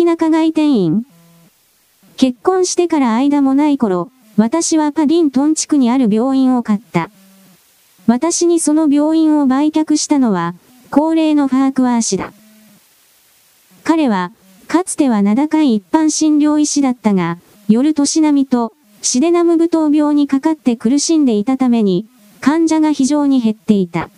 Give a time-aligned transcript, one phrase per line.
[0.00, 1.06] 式仲買店員。
[2.16, 7.10] 結婚してから間もない頃、私はパディントン地区にある病院を買った。
[8.06, 10.54] 私にその病院を売却したのは、
[10.90, 12.32] 高齢のファークワー氏だ。
[13.82, 14.32] 彼は、
[14.68, 17.38] かつては名高い一般診療医師だったが、
[17.68, 18.72] 夜年並みと、
[19.02, 22.06] シデナムブ糖病にかかって苦しんでいたために、
[22.40, 24.08] 患者が非常に減っていた。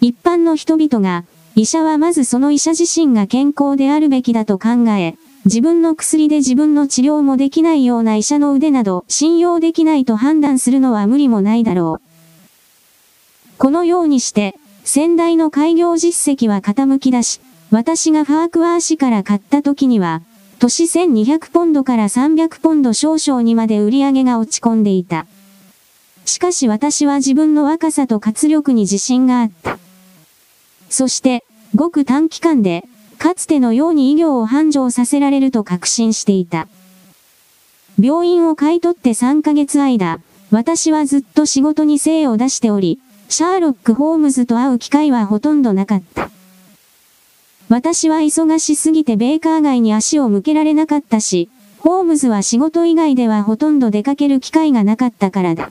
[0.00, 1.24] 一般の人々が、
[1.56, 5.16] 医者はまずその医者自身が健康であるべきだと考え、
[5.46, 13.56] 自分の薬で自分の治療もできないような医者の腕など信用できないと判断するのは無理もないだろう。
[13.56, 20.20] このようにして、先代の開業実績は傾き出し、私がファークワー市から買った時には、
[20.58, 25.24] 年1200ポンドから300ポンド少々にまで売り上げが落ち込んでいた。
[26.26, 29.78] しかし私は自分の若さと活力に自信があった。
[30.90, 31.45] そして、
[31.76, 32.84] ごく短期間で、
[33.18, 36.68] かつてのように医療を繁盛させられると確信していた。
[38.00, 46.30] 病院を買い取って3ヶ月間、私はずっと仕事に精を出しており、シャーロック・ホームズと会う機会はほとんどなかった。
[47.68, 55.70] 私は忙しすぎてベーカー街に足を向けられなかったし、ホームズは仕事以外ではほとんど出かける機会がなかったからだ。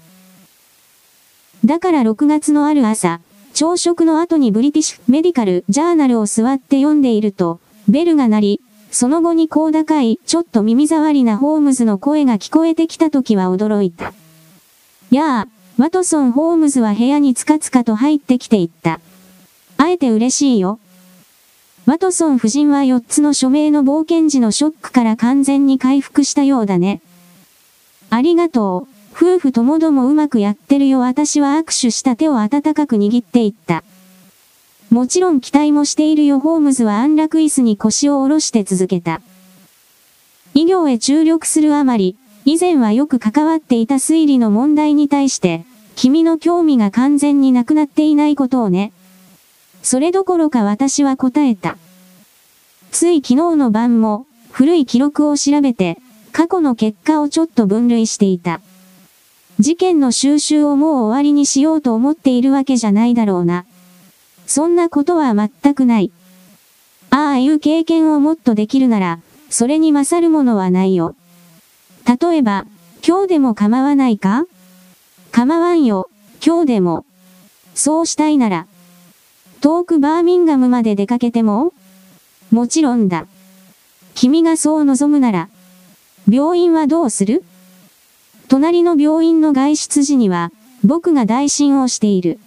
[1.63, 3.21] だから6月のある朝、
[3.55, 14.13] 朝食の後にブリティッシュメディカルジャーナルを座って読んでいると、ベルが鳴り、その後に高高い、ちょっと耳障りなホームズの声が聞こえてきた時は驚いた。
[15.09, 15.47] やあ、
[15.77, 18.99] ワトソン・ホームズは部屋につかつかと入ってきていった。
[19.77, 20.77] あえて嬉しいよ。
[21.85, 27.01] ワトソン夫人は4つの署名の冒険時のショックから完全に回復したようだね。
[28.09, 28.94] ありがとう。
[29.17, 33.85] 夫婦ともどもうまくやってるよ私は握手した手を温かく握っていった。
[34.89, 39.21] もちろん期待もしているよホームズは安楽椅子に腰を下ろして続けた。
[40.53, 48.91] 医療へ注力するあまり、以前はよく関わっていた推理の問題に対して、君の興味が完全になくなっていないことをね。
[49.81, 51.77] それどころか私は答えた。
[52.91, 55.99] つい昨日の晩も、古い記録を調べて、
[56.33, 58.59] 過去の結果をちょっと分類していた。
[59.59, 63.65] 事件の収集をもう終わりにしようと思っているわけじゃないだろうな。
[64.45, 66.11] そんなことは全くない。
[67.09, 71.15] ああいう経験をもっとできるなら、それに勝るものはないよ。
[72.05, 72.65] 例えば、
[73.07, 74.45] 今日でも構わないか？
[75.31, 76.09] 構わんよ、
[76.45, 77.05] 今日でも。
[77.73, 78.67] そうしたいなら。
[79.61, 81.73] 遠くバーミンガムまで出かけても？
[82.51, 83.25] もちろんだ。
[84.15, 85.49] 君がそう望むなら。
[86.29, 87.43] 病院はどうする？
[88.47, 90.51] 隣の病院の外出時には、
[90.83, 92.39] 僕が代診をしている。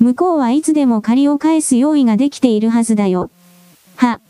[0.00, 3.30] 向こうはいつでも借りを返す用意ができているはずだよ。
[3.96, 4.20] は。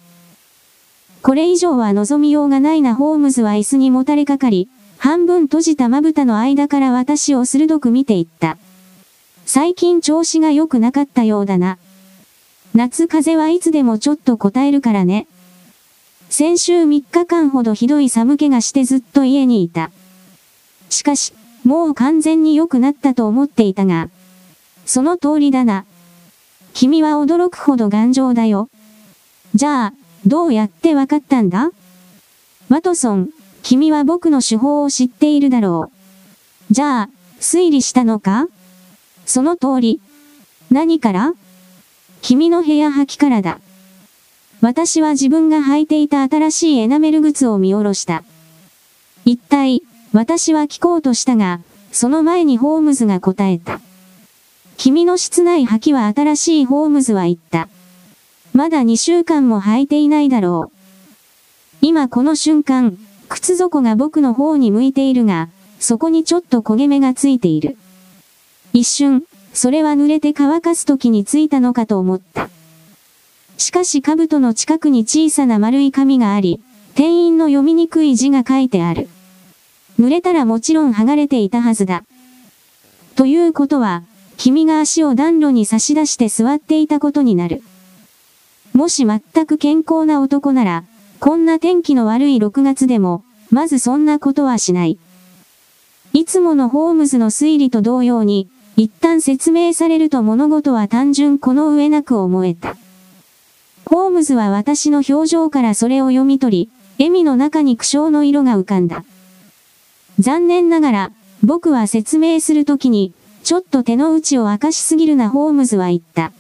[1.22, 4.68] これ以上は望みようがないなホームズは椅子にもたれかかり、
[4.98, 8.58] 半分閉じたまぶたの間から私を鋭く見ていった。
[9.46, 11.78] 最近調子が良くなかったようだな。
[12.74, 15.26] 夏風邪はいつでもちょっと答えるからね。
[16.28, 19.90] 先週3日間ほどひどい寒気がしてずっと家にいた。
[20.94, 21.32] しかし、
[21.64, 24.10] もう完全に良くなったと思っていたが、
[24.86, 25.84] その通りだな。
[26.72, 28.68] 君は驚くほど頑丈だよ。
[29.54, 29.92] じゃあ、
[30.26, 31.70] どうやってわかったんだ？
[32.68, 33.30] ワトソン、
[33.62, 35.90] 君は僕の手法を知っているだろ
[36.70, 36.74] う。
[36.74, 37.08] じゃあ、
[37.40, 38.46] 推理したのか？
[39.26, 40.00] その通り。
[40.70, 41.32] 何から？
[42.22, 43.58] 君の部屋履きからだ。
[44.60, 48.24] 私は自分が履いていた新しいエナメル靴を見下ろした。
[49.24, 49.82] 一体、
[50.14, 51.58] 私は聞こうとしたが、
[51.90, 53.80] その前にホームズが答えた。
[54.76, 57.68] 君の室内履きは新しいホームズは言った。
[58.52, 60.76] まだ2週間も履いていないだろう。
[61.80, 62.96] 今この瞬間、
[63.28, 65.48] 靴底が僕の方に向いているが、
[65.80, 67.76] そこにちょっと焦げ目がついている。
[68.72, 72.50] 一瞬、それは濡れて乾かす時についたのかと思った。
[73.58, 76.60] しかし兜の近くに小さな丸い紙があり、
[76.94, 79.08] 店員の読みにくい字が書いてある。
[79.98, 82.04] 濡れたらもちろん剥がれていたはずだ。
[83.16, 84.02] ということは、
[84.36, 87.62] 君が足を暖炉に差し出して座っていたことになる。
[88.72, 90.84] もし全く健康な男なら、
[91.20, 94.98] こんな天気の悪い6月でも、まずそんなことはしない。
[96.12, 102.76] いつものホームズの推理と同様に、一旦説明されると物事は単純この上なく思えた。
[103.86, 109.04] ホームズは私の表情からそれを読み取り、笑みの中に苦笑の色が浮かんだ。
[110.18, 111.12] 残念ながら、
[111.42, 113.12] 僕は説明するときに、
[113.42, 116.32] ちょっと手の内を明かしすぎるなホームズは言った。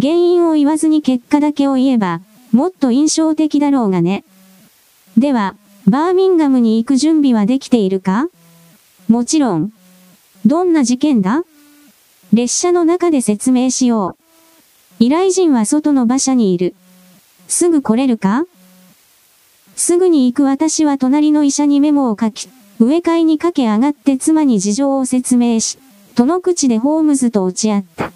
[0.00, 2.20] 原因を言わずに結果だけを言えば、
[2.52, 4.24] もっと印象的だろうがね。
[5.16, 5.54] では、
[5.86, 8.28] バーミンガムに行く準備はできているか？
[9.08, 9.72] もちろん。
[10.46, 11.44] どんな事件だ？
[12.32, 14.16] 列車の中で説明しよ
[15.00, 15.04] う。
[15.04, 16.74] 依頼人は外の馬車にいる。
[17.48, 18.44] すぐ来れるか？
[19.76, 22.48] すぐに行く私は隣の医者にメモを書き、
[22.80, 25.78] 植え替えにかけ上がって妻に事情を説明し、
[26.14, 28.10] との口でホームズと落ち合った。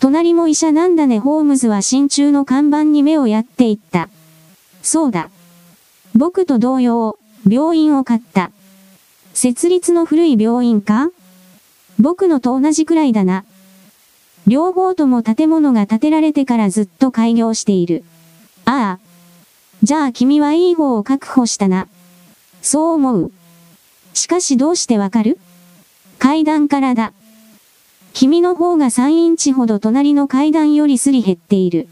[0.00, 4.08] 隣も医者なんだねホームズは真鍮の看板に目をやっていった。
[4.82, 5.30] そうだ。
[6.16, 7.16] 僕と同様、
[7.48, 8.50] 病院を買った。
[9.32, 11.10] 設立の古い病院か？
[12.00, 13.44] 僕のと同じくらいだな。
[14.48, 18.02] 両方とも建物が建てられてからずっと開業している。
[18.64, 19.06] ああ。
[19.84, 21.86] じゃあ君はいい方を確保したな。
[22.60, 23.32] そう思う。
[24.14, 25.38] しかしどうしてわかる？
[26.18, 27.12] 階段からだ。
[28.12, 31.88] 君の方が3インチほど隣の階段よりすり減っている。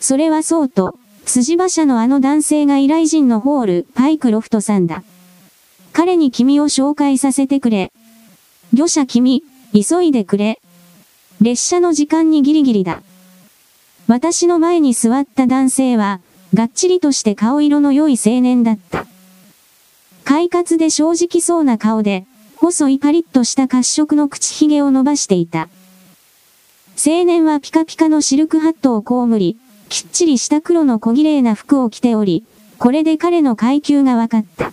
[0.00, 5.04] それはそうと、辻馬車のあの男性が依頼人のホール、パイクロフトさんだ。
[5.92, 7.92] 彼に君を紹介させてくれ。
[8.72, 10.60] 魚者君、急いでくれ。
[11.40, 13.02] 列車の時間にギリギリだ。
[14.08, 16.20] 私の前に座った男性は、
[16.52, 19.06] がっちりとして顔色の良い青年だった。
[20.24, 22.26] 快活で正直そうな顔で、
[22.56, 25.68] 細いパリッとした褐色の口ひげを伸ばしていた。
[27.04, 29.56] 青年はピカピカのシルクハットをこうむり、
[29.88, 32.44] きっちりした黒の小綺麗な服を着ており、
[32.78, 34.72] これで彼の階級が分かった。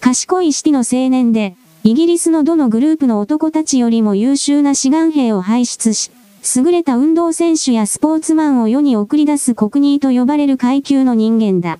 [0.00, 6.10] 賢い式の青年で、イギリスのどのグループの男たちよりも優秀な志願兵を輩出し、
[6.56, 11.78] 優れた運動選手やスポーツマンを世に送り出す国人と呼ばれる階級の人間だ。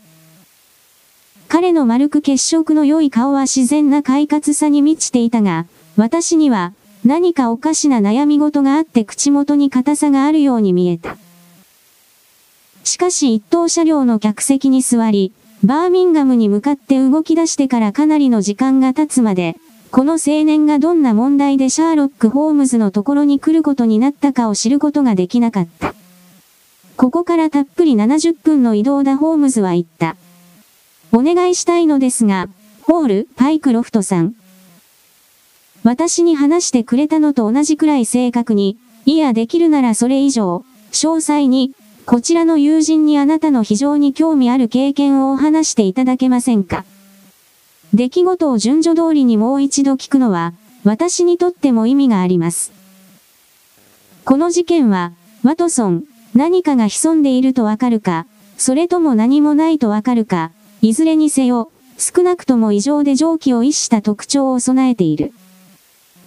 [1.48, 5.66] 彼の丸く血色の良い顔は自然な快活さに満ちていたが、
[5.96, 6.72] 私には
[7.04, 11.16] 何かおかしな悩み事があって口元に硬さがあるように見えた。
[12.82, 15.32] しかし一等車両の客席に座り、
[15.62, 19.56] バーミンガムに向かって動き出してからかなりの時間が経つまで、
[19.92, 25.94] この青年がどんな問題でシャーロック・ホームズのところに来ることになったかを知ることができなかった。
[26.96, 30.16] ここからたっぷり70分の移動だホームズは言った。
[31.16, 32.50] お願いしたいのですが、
[32.82, 34.34] ホール・パイクロフトさん。
[35.82, 38.76] 私に話してくれたのと同じくらい正確に、
[39.06, 41.72] いやできるならそれ以上、詳細に、
[42.04, 46.84] こちらの友人にあなたの非常に興味ある経験をお話していただけませんか
[47.94, 50.52] 出来事を順序通りにもう一度聞くのは、
[50.84, 52.72] 私にとっても意味があります。
[54.26, 56.04] この事件は、ワトソン、
[56.34, 58.26] 何かが潜んでいるとわかるか、
[58.58, 60.50] それとも何もないとわかるか、
[60.82, 65.32] いずれにせよ、少なくとも異常で蒸気を逸した特徴を備えている。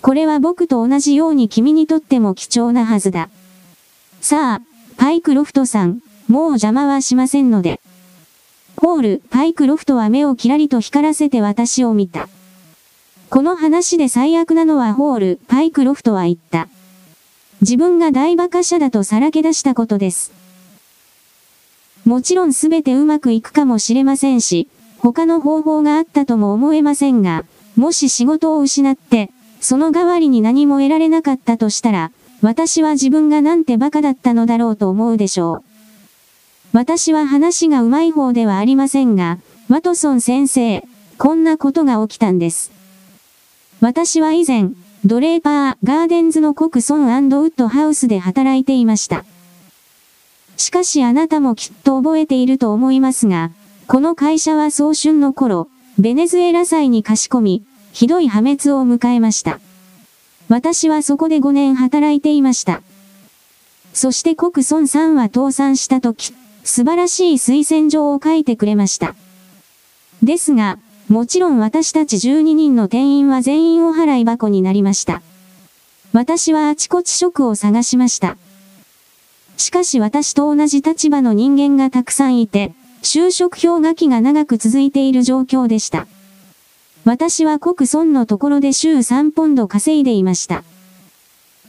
[0.02, 3.30] これは僕と同じように君にとっても貴重なはずだ。
[4.22, 4.62] さあ、
[4.98, 7.80] パイクロフトさん、もう邪魔はしませんので。
[8.78, 12.30] ホール、パイクロフトは目をキラリと光らせて私を見た。
[13.30, 16.70] この話で最悪なのはホール、パイクロフトは言った。
[17.62, 20.39] 自分が大馬鹿者だとさらけ出したことです。
[22.10, 24.68] もちろんすべてうまくいくかもしれませんし、
[24.98, 27.46] 他の方法があったとも思えませんが、
[27.76, 29.30] もし仕事を失って、
[29.62, 32.12] その代わりに何も得られなかったとしたら、
[32.42, 35.64] 私は自分がなんて馬鹿だったのだろうと思うでしょう。
[36.74, 39.38] 私は話が上手い方ではありませんが、
[39.70, 40.84] ワトソン先生、
[41.20, 42.72] こんなことが起きたんです。
[43.82, 44.72] 私は以前、
[45.06, 49.26] ドレーパー、ガーデンズのコクソンウッドハウスで働いていました。
[50.60, 53.52] しかしあなたもきっと覚えていると思いますが、
[53.88, 57.64] この会社は早春の頃、ベネズエラ祭に貸し込み、
[57.94, 59.62] ひどい破滅を迎えました。
[60.50, 62.82] 私はそこで5年働いていました。
[63.94, 66.34] そして国孫さんは倒産した時、
[66.66, 69.16] 素晴らしい推薦状を書いてくれました。
[70.22, 75.22] ですが、もちろん私たち12人の店員は全員お払い箱になりました。
[76.12, 78.36] 私はあちこち職を探しました。
[79.60, 86.08] しかし私と同じ立場の人間がたくさんいて、就職氷河期が長く続いている状況でした。
[87.04, 90.64] 私は国村のところで週3ポンド稼いでいました。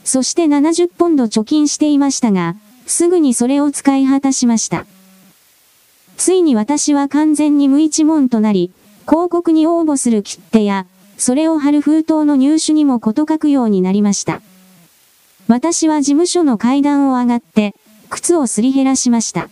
[0.05, 2.55] そして70ポンド貯金していましたが、
[2.87, 4.87] すぐにそれを使い果たしました。
[6.17, 8.71] ついに私は完全に無一文となり、
[9.09, 10.87] 広告に応募する切手や、
[11.19, 14.43] それを貼る封筒の入手にもこと書くようになりました。
[15.51, 17.75] 私は事務所の階段を上がって、
[18.09, 19.49] 靴をすり減らしました。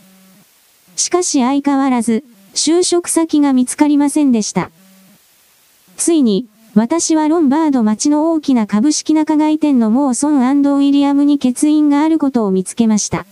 [0.94, 2.22] しかし相変わらず、
[2.54, 4.70] 就職先が見つかりませんでした。
[5.96, 13.26] ついに、私はロンバード町の大きな株式仲買店のモーソンウィリアムに欠員があることを見つけました。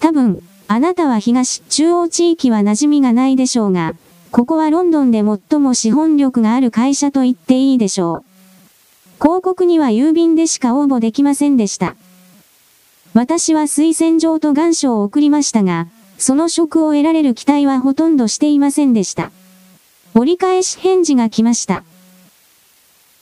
[0.00, 3.92] 多分、あなたは東、中央地域は馴染みがないでしょうが、
[4.30, 8.25] ここはロンドンで最も資本力がある会社と言っていいでしょう。
[9.18, 11.96] 広告には郵便でしか応募できませんでした。
[13.14, 19.30] 私は推薦状と願書を送りましたが、その職を得られる期待はほとんどしていませんでした。
[20.14, 21.82] 折り返し返事が来ました。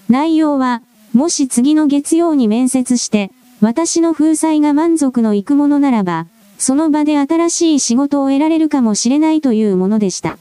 [0.09, 0.83] 内容は、
[1.13, 6.27] もし次の月曜に面接して、私の風采が満足のいくものならば、
[6.59, 10.39] その場で新しい仕事を得られるかもしれないというものでした。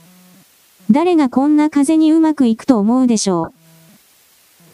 [0.90, 3.63] 誰がこんな風にうまくいくと思うでしょう。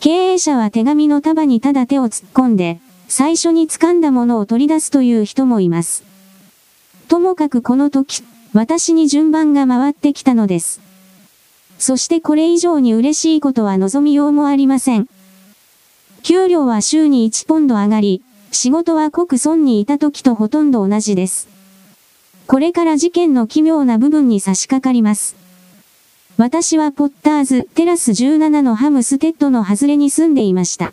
[0.00, 6.04] 経営者は手紙の束にただ手を突っ込んで、最初に掴んだものを取り出すという人もいます。
[7.08, 8.22] ともかくこの時、
[8.54, 10.80] 私に順番が回ってきたのです。
[11.78, 15.06] そしてこれ以上に嬉しいことは望みようもありません。
[16.22, 21.46] 給料は週に1ポンド上がり、仕事は国村にいた時とほとんど同じです。
[22.46, 25.39] これから事件の奇妙な部分に差し掛かります。
[26.36, 30.92] 私はポッターズテラス17のハムステッドの外れに住んでいました。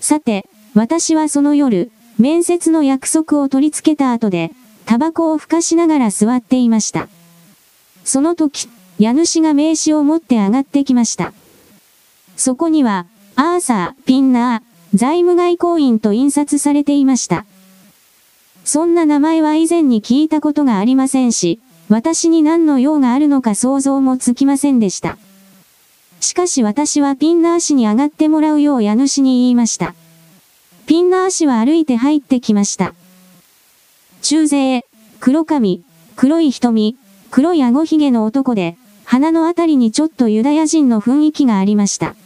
[0.00, 4.50] さて、私はその夜、面接の約束を取り付けた後で、
[4.84, 7.08] タバコをふかしながら座っていました。
[8.04, 8.68] その時、
[8.98, 11.32] 家主が名刺を持って上がってきました。
[12.36, 17.44] そこには、アーサー、ピンナー、財務外交員と印刷されていました。
[18.64, 25.18] そんな名前は以前に聞いたことがありませんし、私に何の用があるのか想像もつきませんでした。
[26.20, 29.94] しかし私はピンナー氏に上がってもらうよう家主に言いました。
[30.86, 32.94] ピンナー氏は歩いて入ってきました。
[34.22, 34.84] 中勢、
[35.20, 35.84] 黒髪、
[36.16, 36.96] 黒い瞳、
[37.30, 42.16] 黒い顎ひげの男で、鼻のあたりにちょっとユダヤ人の雰囲気がありました。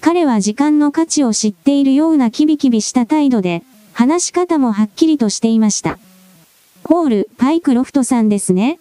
[0.00, 5.98] 彼は時間の価値を知っているようなキビキビした態度で、話し方もはっきりとしていました。
[6.84, 8.78] ホール、パイクロフトさんですね。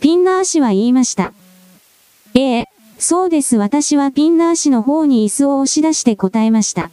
[0.00, 1.32] ピンナー氏は言いました。
[2.34, 6.90] ええ、そうです私はピンナー氏の方に椅子を押し出して答えました。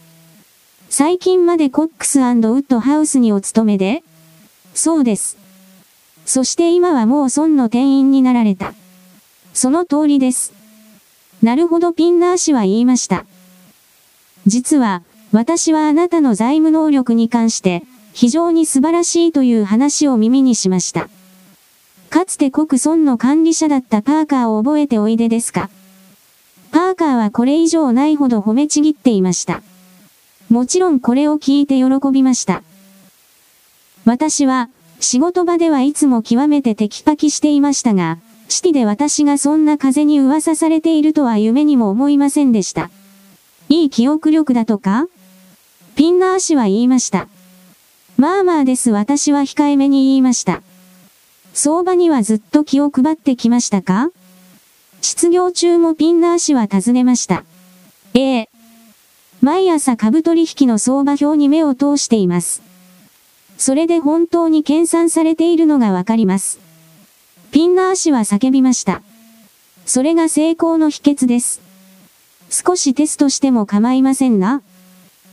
[0.90, 4.04] 最近までコックスウッドハウスにお勤めで
[4.74, 5.38] そうです。
[6.26, 8.74] そして今はもう村の店員になられた。
[9.54, 10.54] その通りです。
[11.42, 13.26] なるほどピンナー氏は言いました。
[14.46, 17.84] 実は、私はあなたの財務能力に関して、
[18.20, 21.08] 非常に素晴らしいという話を耳にしました。
[22.10, 25.70] かつて国村の管理者だったパーカーを覚えておいでですか
[26.72, 29.62] パーカーはこれ以上ないほど褒めちぎっていました。
[30.50, 32.62] もちろんこれを聞いて喜びました。
[34.04, 34.68] 私は、
[35.00, 38.18] 仕事場ではいつも極めてテキパキしていましたが、
[38.50, 42.90] シティで私がそんな風に噂されているとは夢にも思いませんでした。
[43.70, 45.08] いい記憶力だとか？
[45.96, 47.30] ピンナー氏は言いました。
[48.20, 50.62] まあまあです私は控えめに言いました。
[51.54, 54.12] 相場にはずっと気を配ってきましたか？
[55.00, 57.46] 失業中もピンナー氏は尋ねました。
[58.14, 58.50] ええ。
[59.40, 62.62] 毎朝株取引の相場表に目を通しています。
[63.58, 66.60] それで本当に計算されているのがわかります。
[67.52, 69.02] ピンナー氏は叫びました。
[69.86, 71.62] それが成功の秘訣です。
[72.50, 74.62] 少しテストしても構いませんな。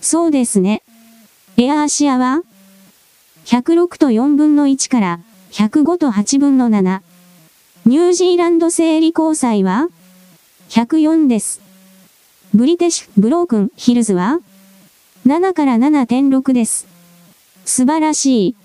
[0.00, 0.85] そうですね。
[1.57, 2.43] エアーシアは？
[3.47, 5.21] ?106 と4分の1から
[5.53, 7.00] 105と8分の7。
[7.87, 9.88] ニュージーランド整理交際は
[10.69, 11.61] ?104 です。
[12.53, 14.41] ブリティッシュ、ブロークン、ヒルズは
[15.25, 16.88] ?7 から7.6です。
[17.65, 18.57] 素晴らしい。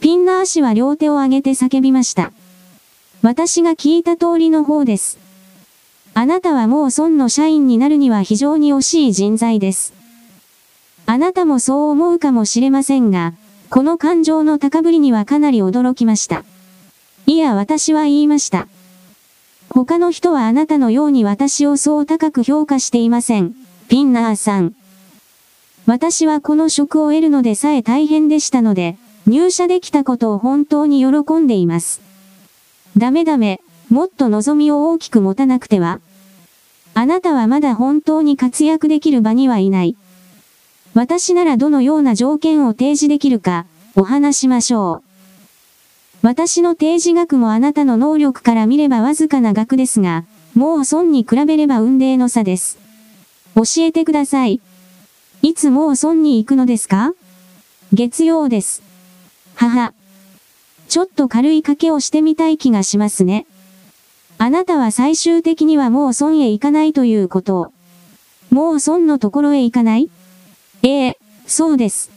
[0.00, 2.32] ピンナー氏は両手を上げて叫びました。
[3.22, 5.18] 私が聞いた通りの方です。
[6.12, 9.94] あなたはもう孫の社員になるには非常に惜しい人材です。
[11.06, 13.32] あなたもそう思うかもしれませんが、
[13.68, 16.44] この感情の高ぶりにはかなり驚きました。
[17.26, 18.68] いや私は言いました。
[19.70, 23.54] 他の人はあなたのように私をそう高く評価していません。
[23.88, 24.74] ピンナーさん。
[25.86, 28.96] 私はこの職を得るのでさえ大変でしたので、
[29.26, 32.00] 入社できたことを本当に喜んでいます。
[32.96, 36.00] ダメダメ、もっと望みを大きく持たなくては。
[36.94, 39.96] あなたはまだ本当に活躍できる場にはいない。
[40.96, 45.02] 私ならどのような条件を提示できるか、お話しましょ
[46.22, 46.26] う。
[46.26, 50.24] 私の提示額もあなたの能力から見ればわずかな額ですが、
[50.54, 52.78] もう損に比べれば運命の差です。
[53.54, 54.62] 教えてください。
[55.42, 57.12] いつもう損に行くのですか？
[57.92, 58.82] 月曜です。
[59.54, 59.92] はは。
[60.88, 63.46] ちょっと軽い賭けをしてみたい気がしますね。
[64.38, 67.70] あなたは最終的にはもう損へ行かないということ。
[68.48, 70.08] もう損のところへ行かない
[70.82, 72.10] ええ、そうです。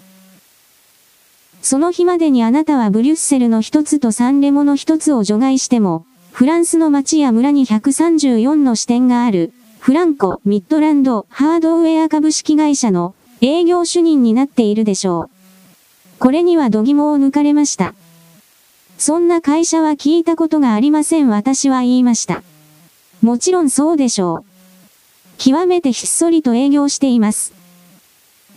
[1.61, 15.29] その日までにあなたはブリュッセルの一つとサンレモの一つを除外しても、フランスの町や村に134の支店がある、フランコ、ミッドランド、ハードウェア株式会社の営業主任になっているでしょう。
[16.19, 17.93] これには度肝を抜かれました。
[18.97, 22.43] そんな会社は聞いたことがありません私は言いました。
[23.21, 24.45] もちろんそうでしょう。
[25.37, 27.58] 極めてひっそりと営業しています。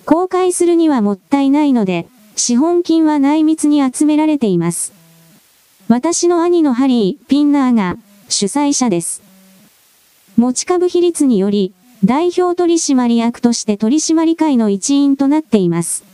[0.04, 2.06] 公開するにはもったいないので、
[2.36, 4.92] 資本金は内密に集められています。
[5.88, 7.96] 私の兄のハリー・ピンナーが
[8.28, 9.22] 主催者です。
[10.36, 11.72] 持ち株比率により、
[12.04, 16.04] 代表取締役として取締会の一員となっています。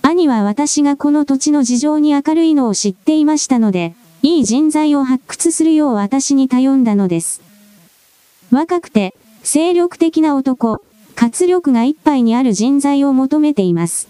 [0.00, 7.42] 兄は私がこの土地の事情に明るいのを知っていましたので、いい人材を発掘するよう私に頼んだのです。
[8.50, 10.82] 若くて、精力的な男、
[11.14, 14.08] 活力が一杯にある人材を求めています。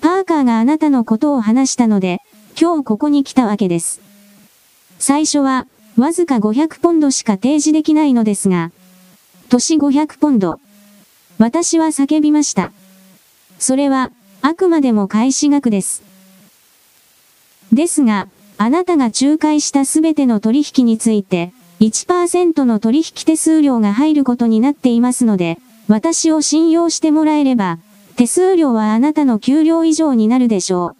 [0.00, 2.20] パーカーがあなたのことを話したので、
[2.60, 4.00] 今日ここに来たわけです。
[4.98, 5.66] 最初は、
[5.96, 8.72] わずか500ポンドしか提示できないのですが、
[9.48, 10.60] 年500ポンド。
[11.38, 12.72] 私は叫びました。
[13.58, 14.10] それは、
[14.42, 16.02] あくまでも開始額です。
[17.72, 25.58] ですが、あなたが仲介したすべての取引について、1%の取引手数料が入ることになっていますので、
[25.90, 27.80] 私を信用してもらえれば、
[28.14, 30.94] 手数料はあなたの給料以上になるでしょ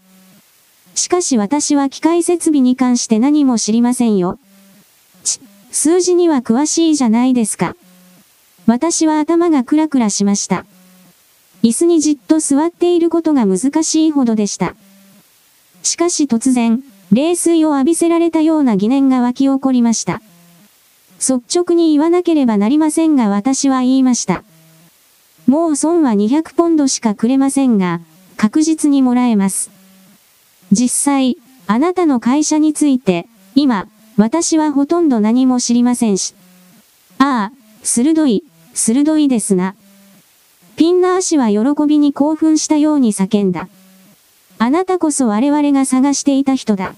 [0.97, 0.99] う。
[0.99, 4.41] しかし私は機械設備に関して何も知りませんよ。
[5.23, 5.39] ち、
[5.71, 7.77] 数字には詳しいじゃないですか。
[8.67, 10.67] 私は頭がクラクラしました。
[11.63, 14.75] 椅子にじっと座っていることが難しいほどでした。
[15.85, 16.83] しかし突然、
[17.13, 20.21] 冷水を浴びせられたような疑念が湧き起こりました。
[21.21, 24.43] 率直に言わなければなりませんが私は言いました。
[25.51, 28.01] もう損は200ポンドしかくれませんが、
[28.37, 29.73] 確実にもらえます。
[30.71, 33.27] 実際、あなたの会社について、
[33.57, 36.37] 今、私はほとんど何も知りませんし。
[37.19, 39.75] ああ、鋭い、鋭いですな。
[40.77, 43.69] ピンナー氏は喜びに興奮したように叫んだ。
[44.61, 46.95] あなたこそ我々が探していた人だ。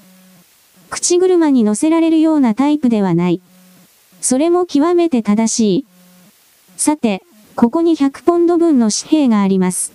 [0.90, 3.40] 口車に乗せられるようなタイプではない。
[4.20, 5.86] それも極めて正しい。
[6.76, 7.22] さて、
[7.54, 9.92] ここに100ポンド分の紙幣があります。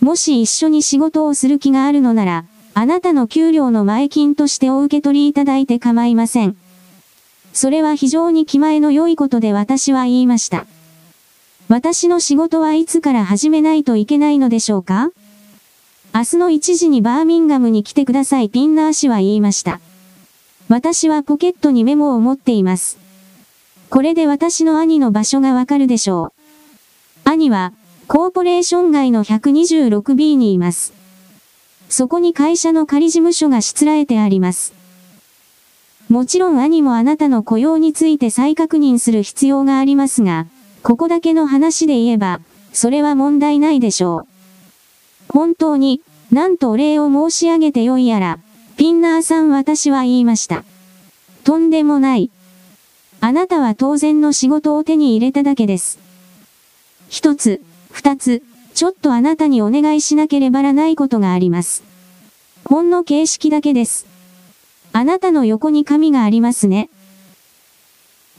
[0.00, 6.56] もし一緒に仕事をする気があるのなら、あなたの給料の前金としてお受け取りいただいて構いません。
[7.52, 10.66] それは非常に気前の良いことで私は言いました。
[11.68, 15.10] 私の仕事はいつから始めないといけないのでしょうか？
[16.14, 19.80] 明日の1時にバーミンガムに来てくださいピンナー氏は言いました。
[20.68, 22.99] 私はポケットにメモを持っています。
[23.90, 26.32] これで私の兄の場所がわかるでしょ
[27.26, 27.28] う。
[27.28, 27.72] 兄は、
[28.06, 30.92] コーポレーション街の 126B にいます。
[31.88, 34.74] そこに会社の仮事務所がしつらえてあります。
[36.08, 40.46] もちろん兄もあなたの雇用について再確認する必要がありますが、
[40.84, 42.40] ここだけの話で言えば、
[42.72, 44.26] それは問題ないでしょう。
[45.32, 46.00] 本当に、
[46.30, 48.38] なんとお礼を申し上げてよいやら、
[48.76, 50.64] ピンナーさん私は言いました。
[51.42, 52.30] とんでもない。
[53.22, 55.98] あなたは当然の仕事を手に入れただけです。
[57.08, 61.82] 一つ、二つ、ちょっとあなたにお願いしなければならないことがあります。
[62.64, 64.06] ほんの形式だけです。
[64.92, 66.88] あなたの横に紙がありますね。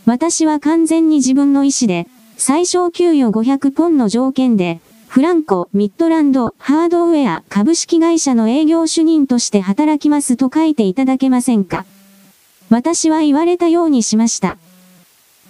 [0.06, 11.86] 私は完全に自分の意思で、最小給与500ポンの条件で、フランコ、ミッドランド、ハードウェア株式会社の営業主任として働きますと書いていただけませんか
[12.70, 14.58] 私は言われたようにしました。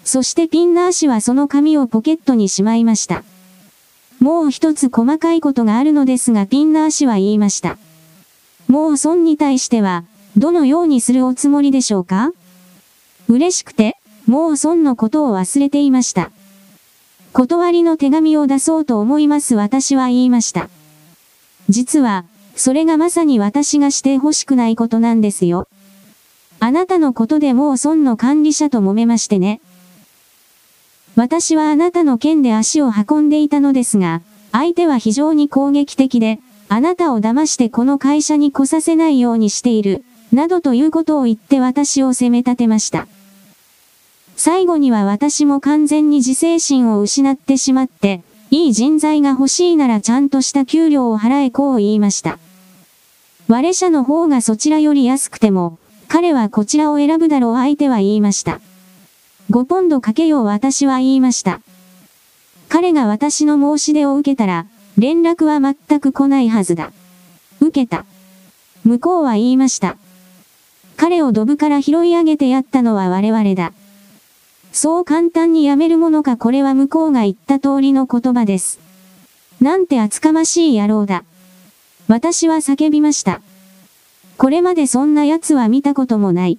[0.04, 3.24] そしてピンナー氏はその紙をポケットにしまいました。
[4.20, 7.78] もう一つ細かいことがあるのですがピンナー氏は言いました。
[8.68, 10.04] もう孫に対しては、
[10.38, 12.32] どのようにするおつもりでしょうか？
[13.28, 16.32] 嬉しくて、もう孫のことを忘れていました。
[17.34, 20.70] 断りの手紙を出そうと思います私は言いました。
[21.70, 25.68] 実は、それがまさに私がして欲しくないことなんですよ。
[26.60, 29.62] あなたのことでもう孫の管理者と揉めましてね。
[31.16, 34.22] 私はあなたの件で足を運んでいたのですが、
[34.52, 43.08] 相手は非常に攻撃的で、あなたを騙してこの会社に来させないようにしている、などということを言って私を責め立てました。
[44.38, 52.40] 最後には私も完全に自制心を失ってしまって、いい人材が欲しいならちゃんとした給料を払えこう言いました。
[53.48, 58.62] 我社の方がそちらより安くても、彼はこちらを選ぶだろう相手は言いました。
[59.52, 61.60] 5ポンドかけよう私は言いました。
[62.70, 64.66] 彼が私の申し出を受けたら、
[64.98, 66.94] 連絡は全く来ないはずだ。
[67.60, 68.06] 受けた。
[68.86, 69.98] 向こうは言いました。
[70.96, 73.74] 彼をドブから拾い上げてやったのは我々だ。
[74.72, 78.80] そう簡単にやめるものかこれは向こうが言った通りの言葉です。
[79.60, 81.26] なんて厚かましい野郎だ。
[82.08, 83.42] 私は叫びました。
[84.38, 86.58] これまでそんな奴は見たこともない。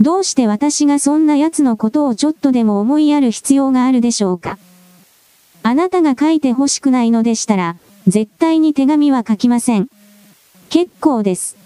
[0.00, 4.58] どうして私がそんな奴のことをちょっとでも思いやる必要があるでしょうか？
[5.62, 9.88] あなたが書いて欲しくないのでしたら、絶対に手紙は書きません。
[10.68, 11.56] 結構です。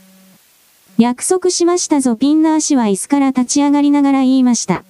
[0.97, 4.85] 約束しましたぞピンナー氏は椅子から立ち上がりながら言いました。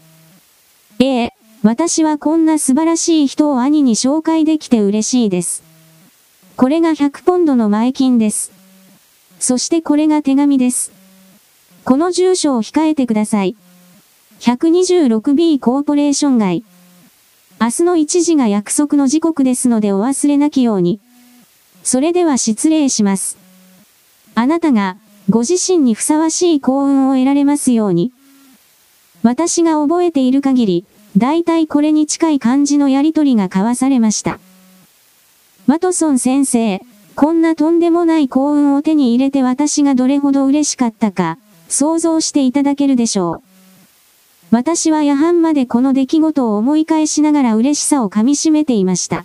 [0.99, 5.63] ええ、私はこんな素晴らしい人を兄に紹介できて嬉しいです。
[6.57, 8.53] これが100ポンドの前金です。
[9.39, 10.93] そしてこれが手紙です。
[11.85, 13.57] この住所を控えてください。
[14.41, 16.65] 126B コーポレーション街。
[17.61, 21.01] 明日の1時が約束の時刻ですのでお忘れなきように。
[21.83, 23.39] それでは失礼します。
[24.35, 24.97] あなたが、
[25.29, 28.13] ご自身にふさわしい幸運を得られますように。
[29.23, 30.85] 私が覚えている限り、
[31.17, 34.39] 大体これに近い感じのやりとりが交わされました。
[35.67, 36.81] ワトソン先生、
[37.15, 41.37] こんなとんでもない幸運を手に入れて私がどれほど嬉しかったか、
[41.71, 43.43] 想像していただけるでしょう。
[44.51, 49.25] 私は夜半までこの出来事を思い返しながら嬉しさを噛み締めていました。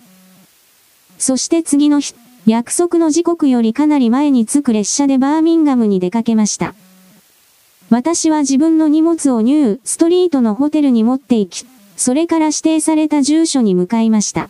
[1.18, 2.14] そして次の日、
[2.46, 6.76] 約束の時刻よりかなり前に着く列車でバーミンガムに出かけました。
[7.90, 14.50] 私は自分の荷物をニューストリートのホテルに持って行き、それから指定された住所に向かいました。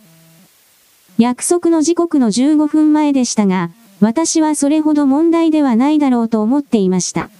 [1.16, 7.30] 約束の時刻の15分前でしたが、私はそれほど問題ではないだろうと思っていました。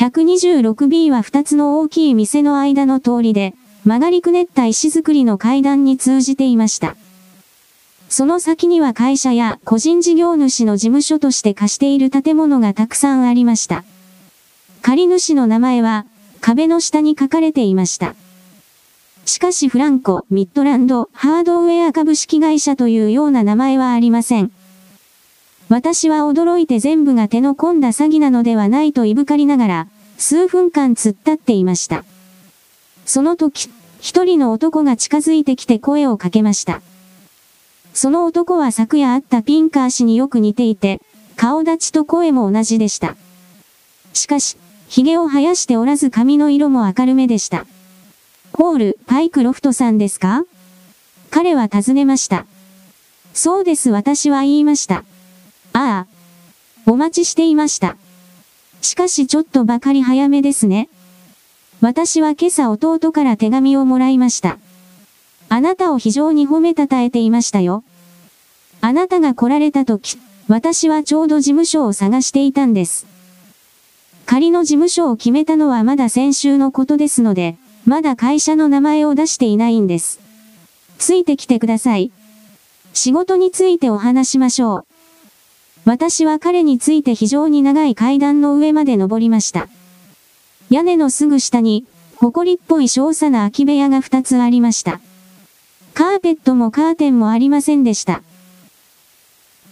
[0.00, 3.52] 126B は2つの大きい店の間の通りで、
[3.84, 6.96] 曲がりくねった石造りの階段に通じていました。
[8.08, 13.84] その先には会社や個人事業主の事務所として貸している建物がたくさんありました。
[14.80, 16.06] 借主の名前は
[16.40, 18.14] 壁の下に書かれていました。
[19.26, 24.50] しかしフランコ、ミッドランド、ハードウェア株式会社というような名前はありません。
[25.70, 29.86] 私は驚いて全部が手の込んだ詐欺なのではないといぶかりながら、
[30.18, 32.04] 数分間突っ立っていました。
[33.06, 36.82] その時、一人の男が近づいてきて声をかけました。
[37.94, 41.00] その男は昨夜会ったピンカー氏によく似ていて、
[41.36, 43.14] 顔立ちと声も同じでした。
[44.12, 44.56] しかし、
[44.88, 47.64] 髭を生やしておらず髪の色も明るめでした。
[48.52, 50.42] ホール、パイクロフトさんですか？
[51.30, 52.44] 彼は尋ねました。
[53.34, 55.04] そうです私は言いました。
[55.72, 56.90] ああ。
[56.90, 57.96] お待ちしていました。
[58.82, 60.88] しかしちょっとばかり早めですね。
[61.80, 64.58] 私は今朝弟から手紙をもらいました。
[65.48, 67.84] あなたを非常に褒めたたえていましたよ。
[68.80, 73.06] あなたが来られた時、私はちょうど事務所を探していたんです。
[74.26, 80.20] 仮の事務所を決めたのはまだ先週のことですので、まだ会社の名前を出していないんです。
[80.98, 82.10] ついてきてください。
[82.92, 84.89] 仕事についてお話しましょう。
[85.84, 89.68] 私は彼について非常に長い階段の上まで登りました。
[90.68, 95.00] 屋根のすぐ下に、埃っぽい小さな空き部屋が2つありました。
[95.94, 98.22] カーペットもカーテンもありませんでした。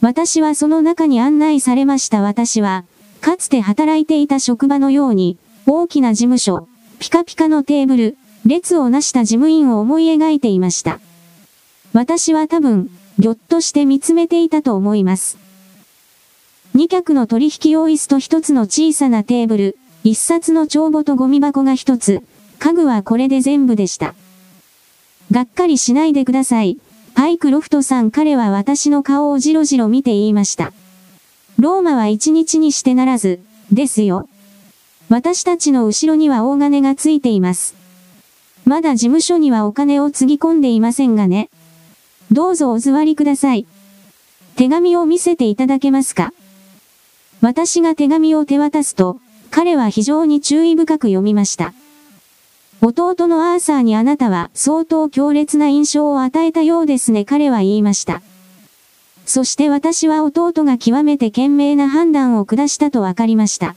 [0.00, 2.84] 私はその中に案内されました私は、
[3.20, 6.68] かつて働いていた職場のように、大きな事務所、
[6.98, 8.16] ピカピカのテーブル、
[8.46, 11.00] 列をなした事務員を思い描いていました。
[11.92, 15.47] 私は多分、ぎょっとして見つめていたと思います。
[16.74, 22.22] 2脚の取引用椅子と1つの小さなテーブル、1冊の帳簿とゴミ箱が1つ、
[22.58, 24.14] 家具はこれで全部でした。
[25.30, 26.78] がっかりしないでください。
[27.14, 30.72] パイクロフトさん彼は私の顔をじろじろ見て言いました。
[31.58, 33.40] ローマは一日にしてならず、
[33.72, 34.28] ですよ。
[35.08, 37.74] 私たちの後ろには大金がついています。
[38.64, 41.48] まだ事務所にはお金をつぎ込んでいませんがね。
[42.30, 43.66] どうぞお座りください。
[44.56, 46.32] 手紙を見せていただけますか？
[47.40, 49.20] 私が手紙を手渡すと、
[49.50, 51.72] 彼は非常に注意深く読みました。
[52.80, 58.22] 弟のアーサーにあなたは相当強烈な印象を与えたようですね彼は言いました。
[59.26, 63.74] そして私は弟が極めて賢明な判断を下したと分かりました。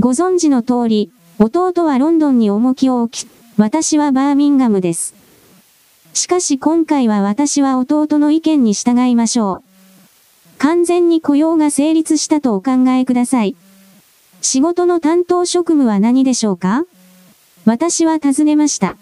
[0.00, 5.14] ご存知の通り、弟はロンドンに重きを置き、私はバーミンガムです。
[6.14, 9.73] しかし今回は私は弟の意見に従いましょう。
[10.64, 13.54] 完全に雇用が成立したとお考えください。
[14.40, 16.86] 仕事の担当職務は何でしょうか？
[17.66, 18.96] 私は尋ねました。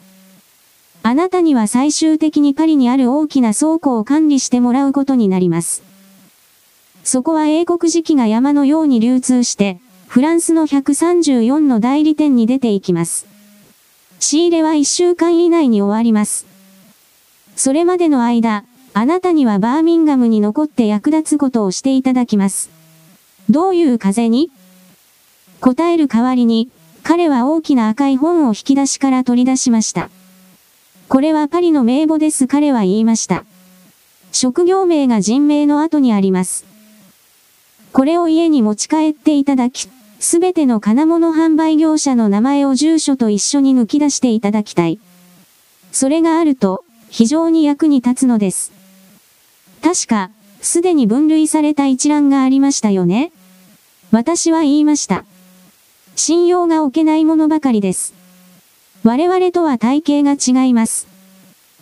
[1.04, 5.84] あなたには最終的にパリにある大きな倉庫を管理してもらうことになります。
[7.04, 13.28] そこは英国磁器が山のように流通して、フランスの134の代理店に出ていきます。
[14.18, 16.44] 仕入れは1週間以内に終わります。
[17.54, 22.70] それまでの間、あなたにはバーミンガムに残って役立つことをしていただきます。
[23.48, 24.50] どういう風に？
[25.60, 26.68] 答える代わりに、
[27.02, 30.10] 彼は大きな赤い本を引き出しから取り出しました。
[31.08, 33.44] これはパリの名簿です彼は言いました。
[34.30, 36.64] 職業名が人名の後にあります。
[37.92, 39.88] これを家に持ち帰っていただき、
[40.20, 44.98] すべての金物販売業者の名前を住所と一緒に抜き出していただきたい。
[45.92, 48.72] それがあると、非常に役に立つのです。
[49.82, 53.32] 確か、すでに分類された一覧がありましたよね
[54.12, 55.24] 私は言いました。
[56.16, 58.14] 信用が置けないものばかりです。
[59.02, 61.08] 我々とは体型が違います。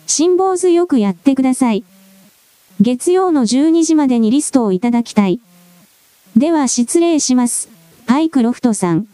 [0.07, 1.83] 辛抱強くやってください。
[2.79, 5.39] 月曜の12時までにリストをいただきたい。
[6.35, 7.69] では失礼します。
[8.07, 9.07] パイクロフトさん。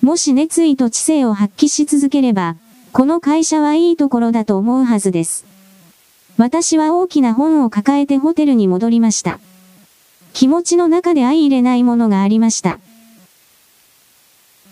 [0.00, 2.56] もし熱意と知性を発揮し続ければ、
[2.92, 5.53] この会社はいいところだと思うはずです。
[6.36, 9.38] 私は大きな本を抱えてホテルに戻りました。
[10.32, 12.80] 気持ちの中で相入れないものがありました。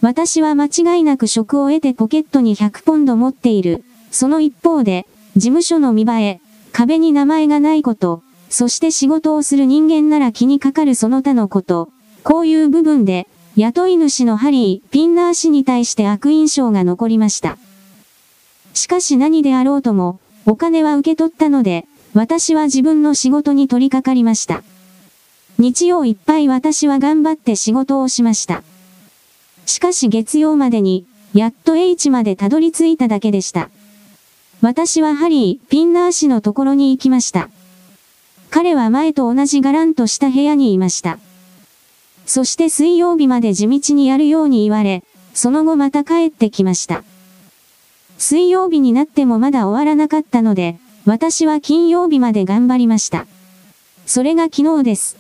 [0.01, 3.85] 私は間違いなく職を得てポケットに100ポンド持っている。
[4.11, 6.40] その一方で、事務所の見栄え、
[6.72, 11.90] 壁に名前がないこと、そして仕事をする人間なら気にかかるその他のこと、
[12.25, 17.57] こういう部分で、雇い主のハリー・ピンナー氏に対して悪印象が残りました。
[18.75, 24.62] しかし何であろうとも、お金は受け取ったので、私は自分の仕事に取り掛かりました。
[25.59, 28.62] 日曜いっぱい私は頑張って仕事をしました。
[29.66, 33.70] しかし月曜までに、やっと H までたどり着いただけでした。
[34.61, 37.48] 私はハリー・ピンナー氏のところに行きました。
[38.50, 41.18] 彼は前と同じガランとした部屋にいました。
[42.26, 45.02] そして水曜日まで地道にやるように言われ、
[45.35, 47.02] その後また帰ってきました。
[48.18, 53.27] 水曜日になってもまだ終わらなかったので、私は金曜日まで頑張りました。
[54.07, 55.16] それが昨日です。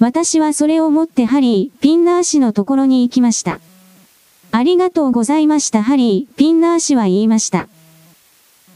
[0.00, 3.60] 私はそれを持ってハリー・ピンナー氏のところに行きました。
[4.52, 7.68] ありがとうございましたハリー・ピンナー氏は言いました。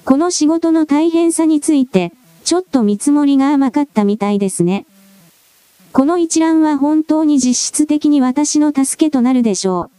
[0.04, 2.12] この仕事の大変さについて、
[2.44, 4.86] ちょっと見積もりが甘かったみたいですね。
[5.92, 9.97] この一覧は本当に実質的に私の助けとなるでしょう。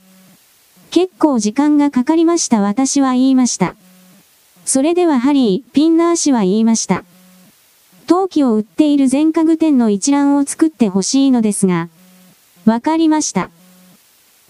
[0.92, 3.76] 結構時間がかかりました私は言いました。
[4.66, 7.04] それではハリー・ピンナー氏は言いました。
[8.08, 11.90] 陶器を売っている全家具店の一覧を作ってほしいのですが。
[12.66, 13.52] わかりました。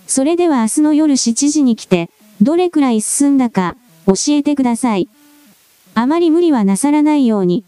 [0.08, 2.10] それでは明日の夜7時に来て、
[2.42, 3.76] どれくらい進んだか、
[4.08, 5.10] 教えてください。
[5.94, 7.66] あまり無理はなさらないように。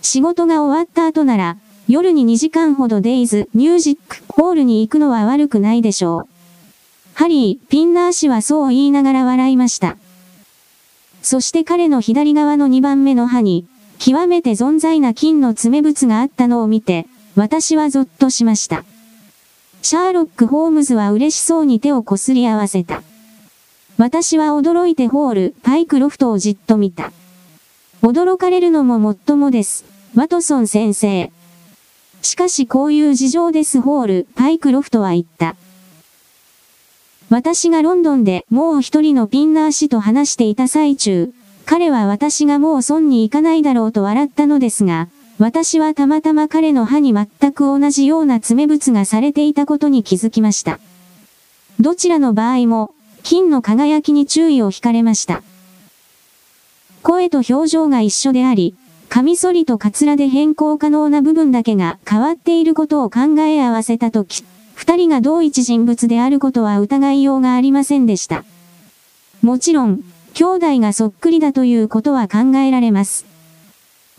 [0.00, 1.56] 仕事が終わった後なら、
[1.88, 6.31] 夜に2時間ほどデイズミュージックホールに行くのは悪くないでしょう。
[7.14, 9.96] ハリー・ピンナー氏はそう言いながら笑いました。
[11.22, 13.66] そして彼の左側の2番目の歯に、
[13.98, 18.84] 極めて存在な金の爪物があったのを見て、私はゾッとしました。
[19.82, 23.02] シャーロック・ホームズは嬉しそうに手をこすり合わせた。
[23.98, 27.12] 私は驚いてホール、パイクロフトをじっと見た。
[28.02, 29.84] 驚かれるのももっともです。
[30.14, 31.30] ワトソン先生。
[32.22, 35.56] しかしこういう事情ですホール、パイクロフトは言った。
[37.32, 41.32] 私がロンドンでもう一人のピンナー氏と話していた最中、
[41.64, 50.78] 彼は私がもう村に行かないだろうと笑ったのですが、私はたまたま彼の歯に全く同じような爪物がされていたことに気づきました。
[51.80, 52.92] どちらの場合も、
[53.22, 55.42] 金の輝きに注意を惹かれました。
[57.02, 58.74] 声と表情が一緒であり、
[59.08, 68.44] カミソリとカツラで変更可能な部分だけが変わっていることを考え合わせたとき、二人が同一人物であることは疑いようがありませんでした。
[69.42, 70.00] もちろん、
[70.34, 73.26] 兄弟がそっくりだということは考えられます。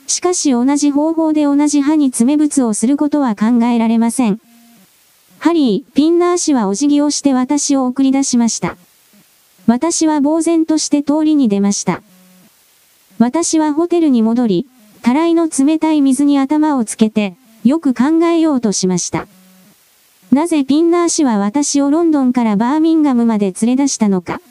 [0.08, 4.39] しかし同じ方法で同じ歯に爪物をすることは考えられません。
[5.39, 8.78] ハリー・ピンナー氏はお辞儀をして私を送り出しました。
[9.66, 12.02] 私は呆然として通りに出ました。
[13.18, 14.68] 私はホテルに戻り、
[15.02, 19.28] たらいの冷たい水に頭をつけて、よく考えようとしました。
[20.34, 24.41] なぜピンナー氏は私をロンドンからバーミンガムまで連れ出したのか？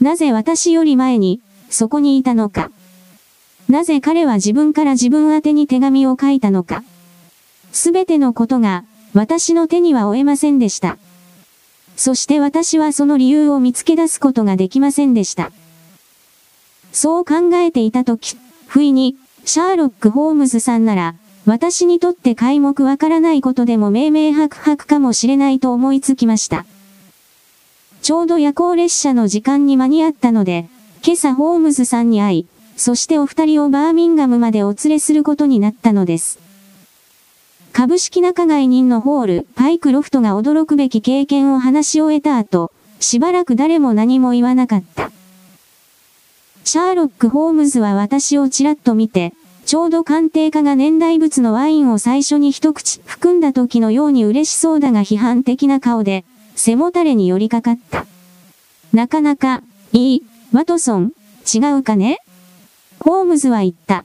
[0.00, 2.70] なぜ私より前に、そこにいたのか？
[3.68, 6.84] なぜ彼は自分から自分宛に手紙を書いたのか？
[7.72, 10.98] すべてのことが、私の手には負えませんでした。
[11.96, 15.50] そして私はその理由を見つけ出すことができませんでした。
[16.92, 18.36] そう考えていたとき、
[18.68, 26.64] 不意に、シャーロック・ホームズさんなら、私にとって皆目わからないことでも明々白々かもしれないと思いつきました。
[28.00, 30.68] ちょうど夜行列車の時間に間に合ったので、
[31.04, 36.38] 今朝ホームズさんに会い、そしてお二人をバーミンガムまでお連れすることになったのです。
[37.72, 45.10] 株式仲買人のホール、パイクロフトが驚くべき経験を話し終えた後、しばらく誰も何も言わなかった。
[46.64, 49.32] シャーロック・ホームズは私をちらっと見て、
[49.72, 58.04] ちょうど鑑定家が年代物のワインを最初に一口含んだ時のように嬉しそうだが批判的な顔で、背もたれに寄りかかった。
[58.92, 59.62] なかなか、
[59.94, 61.12] いい、ワトソン、
[61.50, 62.18] 違うかね？
[63.00, 64.04] ホームズは言った。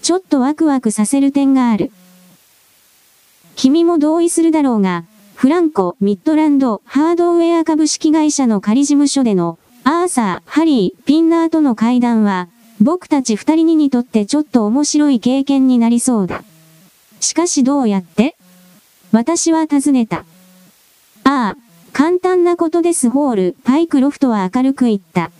[0.00, 1.92] ちょっとワクワクさせる点がある。
[3.56, 12.48] 君も同意するだろうが、フランコ、ミッドランド、ハードウェア株式会社の仮事務所での、アーサー、ハリー、ピンナーとの会談は、
[12.80, 16.42] 僕たち二人ににとってちょっと面白い経験になりそうだ。
[17.20, 18.36] しかしどうやって？
[19.12, 20.24] 私は尋ねた。
[21.24, 21.56] ああ、
[21.92, 25.30] 簡単なことですホール、パイクロフトは明るく言った。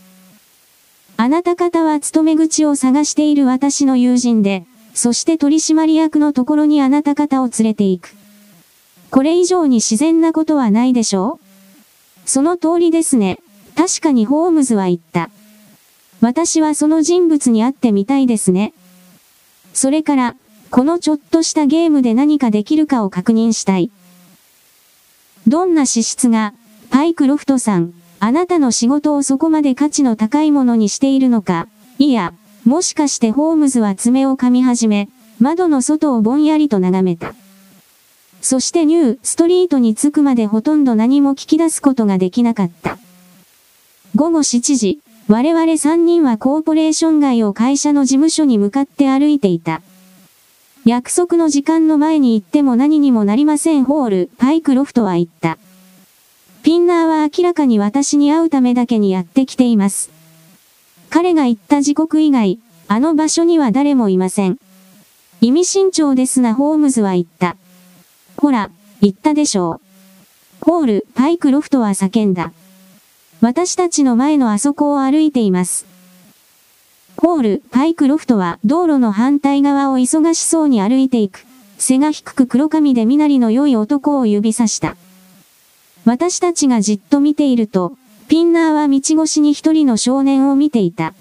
[1.17, 8.15] あなた方は勤め口を探している私の友人で、そして取締役のところにあなた方を連れて行く。
[9.09, 11.39] これ以上に自然なことはないでしょ
[12.25, 12.29] う？
[12.29, 13.39] その通りですね。
[13.75, 15.31] 確かにホームズは言った。
[16.21, 18.73] 私はその人物に会ってみたいですね。
[19.73, 20.35] それから、
[20.69, 23.89] このちょっとしたゲームで何かできるかを確認したい。
[25.47, 26.53] どんな資質が、
[26.91, 32.33] パイクロフトさん、あなたの仕事をそこまで価値の高いものにしているのか、いや、
[32.65, 37.33] もしかしてホームズは爪を噛み始め、窓の外をぼんやりと眺めた。
[38.41, 42.99] そしてニューストリートに着くまでほとんど何も聞き出すことができなかった。
[44.15, 45.00] 午後7時、
[45.31, 49.81] 我々3人はコーポレーション街を会社の事務所に向かって歩いていた。
[50.83, 55.57] 約束の時間の前に行っても何にもなりませんホール、パイクロフトは言った。
[56.63, 60.11] ピンナーは明らかに私に会うためだけにやってきています。
[61.09, 64.57] 彼が言った時刻以外、あの場所には誰もいません。
[65.39, 67.55] 意味慎重ですなホームズは言った。
[68.35, 69.79] ほら、言ったでしょ
[70.61, 70.65] う。
[70.65, 72.51] ホール、パイクロフトは叫んだ。
[73.41, 75.87] 私たちの前のあそこを歩いています。
[77.17, 81.43] ホール、パイクロフトは道路の反対側を忙しそうに歩いていく。
[81.79, 84.95] 背が低く黒髪で身なりの良い男を指さした。
[86.05, 91.15] 私たちがじっと見ていると、ピンナーは道越しに一人の少年を見ていた。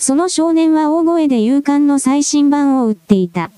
[0.00, 3.52] その少年は大声で勇敢の最新版を売っていた。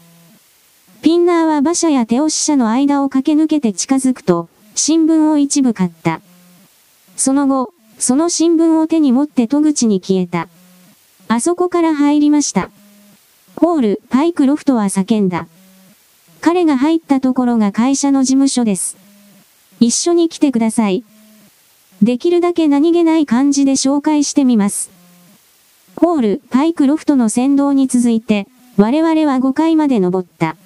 [1.00, 6.20] ピンナーは馬車や手押し車の間を駆け抜けて近づくと、新聞を一部買った。
[7.16, 10.48] その後、その新聞を手に持って戸口に消えた。
[11.28, 12.70] あそこから入りました。
[13.56, 15.46] ホール、パイクロフトは叫んだ。
[16.40, 18.96] 彼が入ったところが会社の事務所です。
[19.78, 21.04] 一緒に来てください。
[22.02, 24.90] できるだけ何気ない感じで紹介してみます。
[25.94, 30.56] ホール、パイクロフトの先導に続いて、我々は5階まで登った。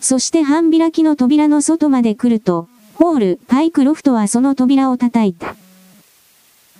[0.00, 5.54] そして半開きの扉の外まで来ると、ホール、パイクロフトはその扉を叩いた。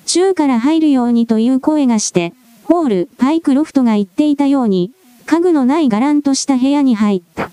[0.05, 2.33] 中から入るようにという声がして、
[2.65, 4.91] ホール、パイクロフトが言っていたように、
[5.27, 7.53] 家具のないガランとした部屋に入った。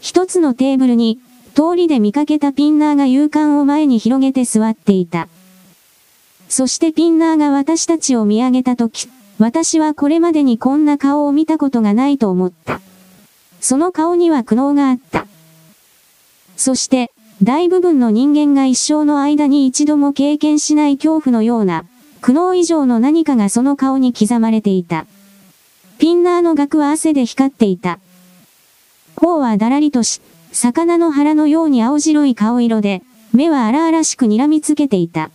[0.00, 1.20] 一つのテーブルに、
[1.54, 5.28] 通りで見かけたピンナーが勇敢を前に広げて座っていた。
[6.48, 12.80] そしてピンナーが私たちを見上げたとき、私はこれまでにこんな顔を見たことがないと思った。
[13.60, 15.26] その顔には苦悩があった。
[16.56, 21.84] そして、大部分の人間が一生の間に一度も経験しない恐怖のような、
[22.20, 25.06] 苦悩以上の何かがその顔に刻まれていた。
[25.98, 27.98] ピンナーの額は汗で光っていた。
[29.16, 30.20] 頬はだらりとし、
[30.52, 33.02] 魚の腹のように青白い顔色で、
[33.32, 35.30] 目は荒々しく睨みつけていた。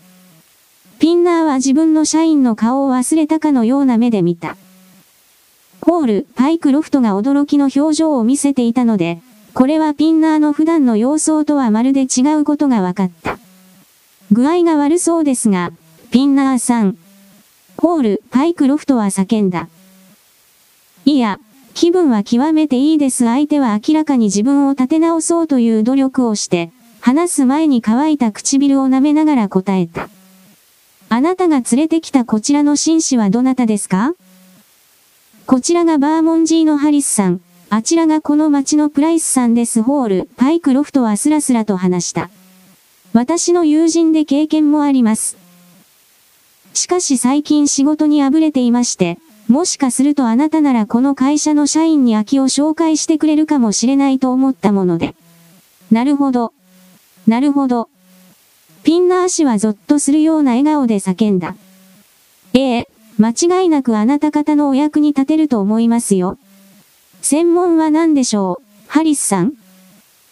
[1.00, 4.56] ピンナーは自分の社員の顔を忘れたかのような目で見た。
[5.82, 9.22] ホール、パイクロフトが驚きの表情を見せていたので、
[9.58, 13.40] これはピンナーの普段の様相とはまるで違うことが分かった。
[14.32, 15.72] 具合が悪そうですが、
[16.12, 16.96] ピンナーさん。
[17.76, 19.68] ホール、パイクロフトは叫んだ。
[21.06, 21.40] いや、
[21.74, 23.26] 気分は極めていいです。
[23.26, 30.08] 相手は明らかに自分を立て直そうという努力をして、話す前に乾いた唇を舐めながら答えた。
[31.10, 34.14] あなたが連れてきたこちらの紳士はどなたですか？
[35.48, 37.42] こちらがバーモンジーのハリスさん。
[37.70, 39.82] あちらがこの町のプライスさんです。
[39.82, 42.30] ホール、パイクロフトはスラスラと話した。
[43.12, 45.38] 私の友人で経験もあります。
[46.74, 49.18] しかし最近仕事にあぶれていまして、
[49.50, 55.14] もしかするとあなたならこの会社の社員に空きを紹介してくれるかもしれないと思ったもので。
[55.92, 56.54] なるほど。
[57.28, 57.90] なるほど。
[58.84, 61.58] ピンナー氏はゾッとするような笑顔で叫んだ。
[62.54, 66.38] ええ、間違いなくあなた方のお役に立てると思いますよ。
[67.22, 69.54] 専門は何でしょう、ハリスさん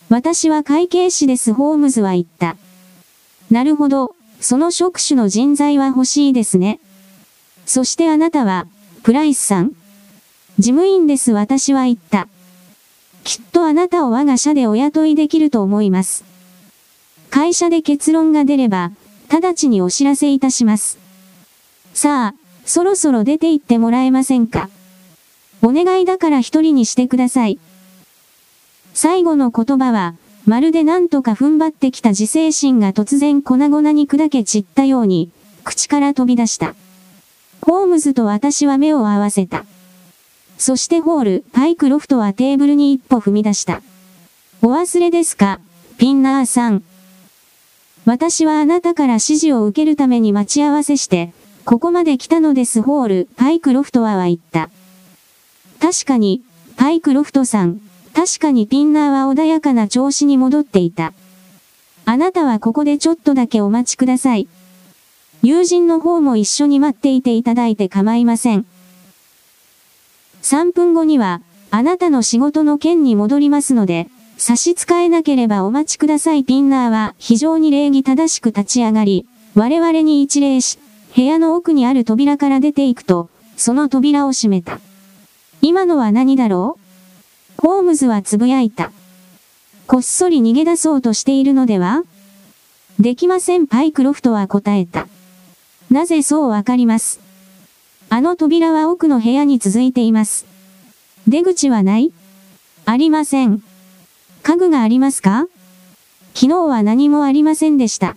[0.10, 2.56] 私は会計士です、ホームズは言った。
[3.50, 6.80] なるほど、その職種の人材は欲しいですね。
[7.66, 8.68] そしてあなたは、
[9.04, 9.72] プライスさん
[10.58, 12.28] 事務員です、私は言った。
[13.24, 16.24] きっとあなたを我が社でお雇いできると思います。
[17.32, 18.92] 会社で結論が出れば、
[19.28, 21.00] 直ちにお知らせいたします。
[21.94, 24.70] さあ、そろそろ出て行ってもらえませんか？
[25.66, 27.58] お願いだから一人にしてください。
[28.94, 30.14] 最後の言葉は、
[30.46, 35.32] まるで何とか踏ん張ってきた自制心が突然粉々に砕け散ったように、
[35.64, 36.76] 口から飛び出した。
[37.62, 39.66] ホームズと私は目を合わせた。
[40.60, 43.82] そしてホール、パイクロフトはテーブルに一歩踏み出した。
[44.62, 45.60] お忘れですか、
[45.98, 46.84] ピンナーさん。
[48.06, 51.34] 私はあなたから指示を受けるために待ち合わせして、
[51.66, 54.70] ここまで来たのですホール、パイクロフトはは言った。
[55.80, 56.42] 確かに、
[56.78, 57.80] パイクロフトさん、
[58.14, 61.14] 確かにピンナーは穏やかな調子に戻っていた。
[62.06, 64.48] あなたはここでちょっとだけお待ちください。
[65.42, 68.66] 友人の方も一緒に待っていていただいて構いません。
[70.42, 74.08] 3分後には、あなたの仕事の件に戻りますので、
[74.38, 76.44] 差し支えなければお待ちください。
[76.44, 80.78] ピンナーは非常に礼儀正しく立ち上がり、我々に一礼し、
[81.16, 84.80] 部屋の奥にある扉から出ていくと、その扉を閉めた。
[85.62, 86.78] 今のは何だろ
[87.58, 87.62] う？
[87.62, 88.92] ホームズはつぶやいた。
[89.88, 92.04] こっそり逃げ出そうとしているのでは？
[93.00, 95.08] できませんパイクロフトは答えた。
[95.92, 97.20] なぜそうわかります？
[98.10, 100.46] あの扉は奥の部屋に続いています。
[101.28, 102.12] 出口はない？
[102.86, 103.64] ありません。
[104.44, 105.48] 家具がありますか？
[106.36, 108.16] 昨日は何もありませんでした。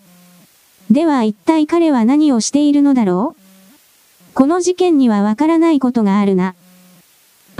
[0.90, 4.34] では一体彼は何をしているのだろう？
[4.34, 6.54] この事件にはわからないことがあるな。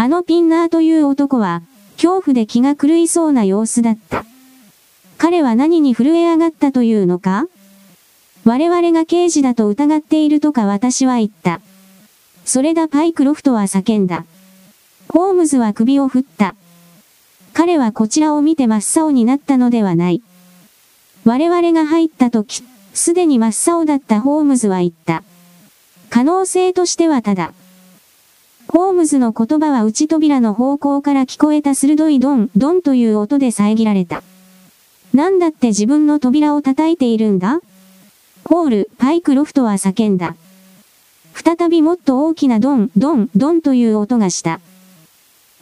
[0.01, 1.61] あのピンナーという男は、
[1.96, 4.24] 恐怖で気が狂いそうな様子だった。
[5.18, 7.46] 彼は何に震え上がったというのか？
[8.44, 11.61] 我々が刑事だと疑っているとか私は言った。
[12.44, 14.24] それだパイクロフトは叫んだ。
[15.09, 16.55] ホームズは首を振った。
[17.53, 20.22] 彼はこちらを見て真っ青になったのではない。
[21.24, 22.62] 我々が入った時、
[22.94, 25.24] すでに真っ青だったホームズは言った。
[26.09, 27.53] 可能性としてはただ。
[28.79, 34.22] ホームズの言葉は内扉の方向から聞こえた鋭いドン、ドンという音で遮られた。
[35.12, 37.59] なんだって自分の扉を叩いているんだ？
[38.45, 40.37] ホール、パイクロフトは叫んだ。
[41.35, 44.61] 再びもっと大きなドン、ドン、ドンという音がした。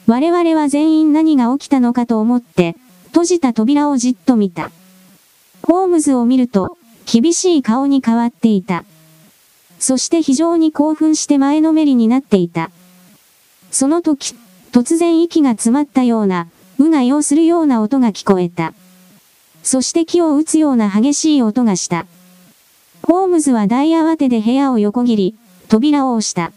[0.06, 4.70] 我々は全員何が起きたのかと思って、閉じた扉をじっと見た。
[5.62, 6.76] ホームズを見ると、
[7.10, 8.84] 厳しい顔に変わっていた。
[9.78, 12.70] そして非常に興奮して前のめりになっていた。
[13.70, 14.34] その時、
[14.72, 16.48] 突然息が詰まったような、
[16.78, 18.74] うが要するような音が聞こえた。
[19.62, 22.06] そして木を打つような激しい音がした。
[23.02, 25.34] ホームズは大慌てで部屋を横切り、
[25.68, 26.52] 扉を押した。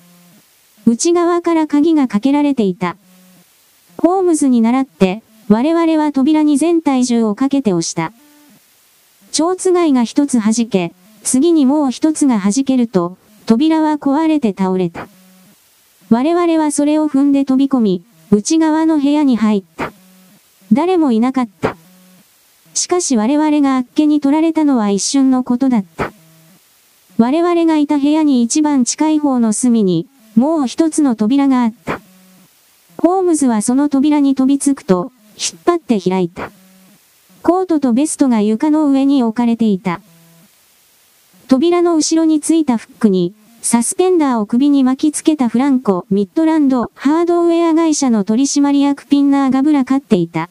[0.86, 2.98] 内側から鍵がかけられていた。
[3.98, 8.14] ホームズに倣って、我々は扉に全体重をかけて押した。
[9.32, 10.94] 蝶つがいが一つ弾け、
[11.24, 15.08] 次にもう一つが弾けると、扉は壊れて倒れた。
[16.10, 19.92] 我々はそれを踏んで飛び込み、内側の部屋に入った。
[20.74, 21.76] 誰もいなかった。
[22.74, 26.12] しかし我々があっけに取られたのは一瞬のことだった。
[27.18, 32.00] 我々がいた部屋に一番近い方の隅に、もう一つの扉があった。
[32.98, 36.52] ホームズはその扉に飛びつくと、引っ張って開いた。
[37.44, 40.02] コートとベストが床の上に置かれていた。
[41.48, 50.50] 扉の後ろについたフックに、サスペンダーを首に巻きつけたフランコ、ミッドランド、ハードウェア会社の取締役ピンナーがぶらかっていた。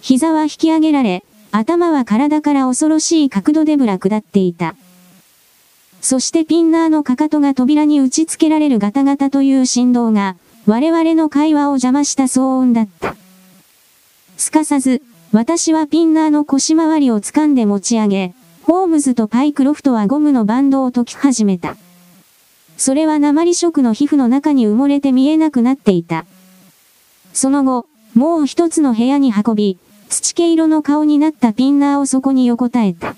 [0.00, 4.74] 膝は引き上げられ、頭は体から恐ろしい角度でぶら下っていた。
[6.00, 10.36] そしてピンナーのかかとが扉に打ち付けられるガタガタという振動が、
[10.66, 13.14] 我々の会話を邪魔した騒音だった。
[14.36, 18.34] すかさず、私はピンナーの腰回りを掴んで持ち上げ、
[18.64, 21.76] ホームズとパイクロフトはゴムのバンドを解き始めた。
[22.76, 26.26] それは鉛色の皮膚の中に埋もれて見えなくなっていた。
[27.32, 33.14] その後、もう一つの部屋に運び、土毛色の顔になったピンナーをそこに横たえた。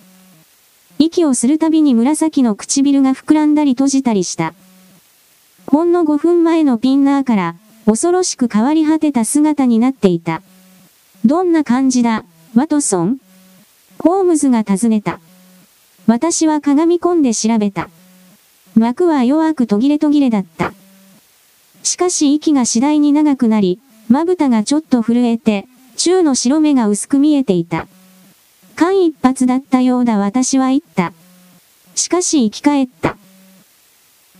[0.98, 4.54] 息をするたびに紫の唇が膨らんだり閉じたりした。
[5.66, 10.42] ほんの5分前のピンナーから、恐ろしく変わり果てた姿になっていた。
[11.24, 12.24] どんな感じだ、
[12.54, 13.18] ワトソン？
[13.98, 15.18] ホームズが尋ねた。
[16.06, 17.88] 私は鏡込んで調べた。
[18.76, 20.72] 幕は弱く途切れ途切れだった。
[21.82, 25.66] しかし息が次第に長くなり、まぶたがちょっと震えて、
[25.96, 27.86] 中の白目が薄く見えていた。
[28.76, 31.12] 間一髪だったようだ私は言った。
[31.94, 33.16] しかし生き返った。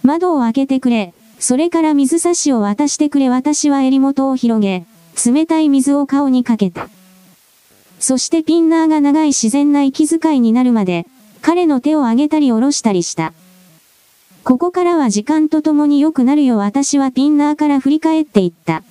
[0.02, 4.84] 窓を開けてくれ、それから水差しを渡してくれ私は襟元を広げ、
[5.24, 6.88] 冷たい水を顔にかけた。
[8.00, 11.06] そしてピンナーが長い自然な息遣いになるまで、
[11.40, 13.32] 彼の手を上げたり下ろしたりした。
[14.44, 18.84] ここからは時間とともに良くなるよ私はピンナーから振り返っていった。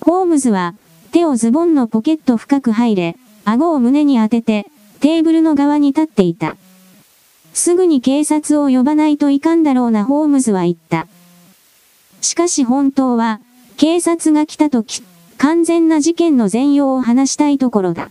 [0.00, 0.74] ホームズは、
[1.12, 4.66] 手をズボンのポケット深く入れ、顎を胸に当てて、
[4.98, 6.56] テーブルの側に立っていた。
[7.54, 11.06] すぐに警察を呼ばないといかんだろうなホームズは言った。
[12.20, 13.40] しかし本当は、
[13.76, 15.04] 警察が来た時、
[15.38, 18.10] 完全な事件の全容を話したいところだ。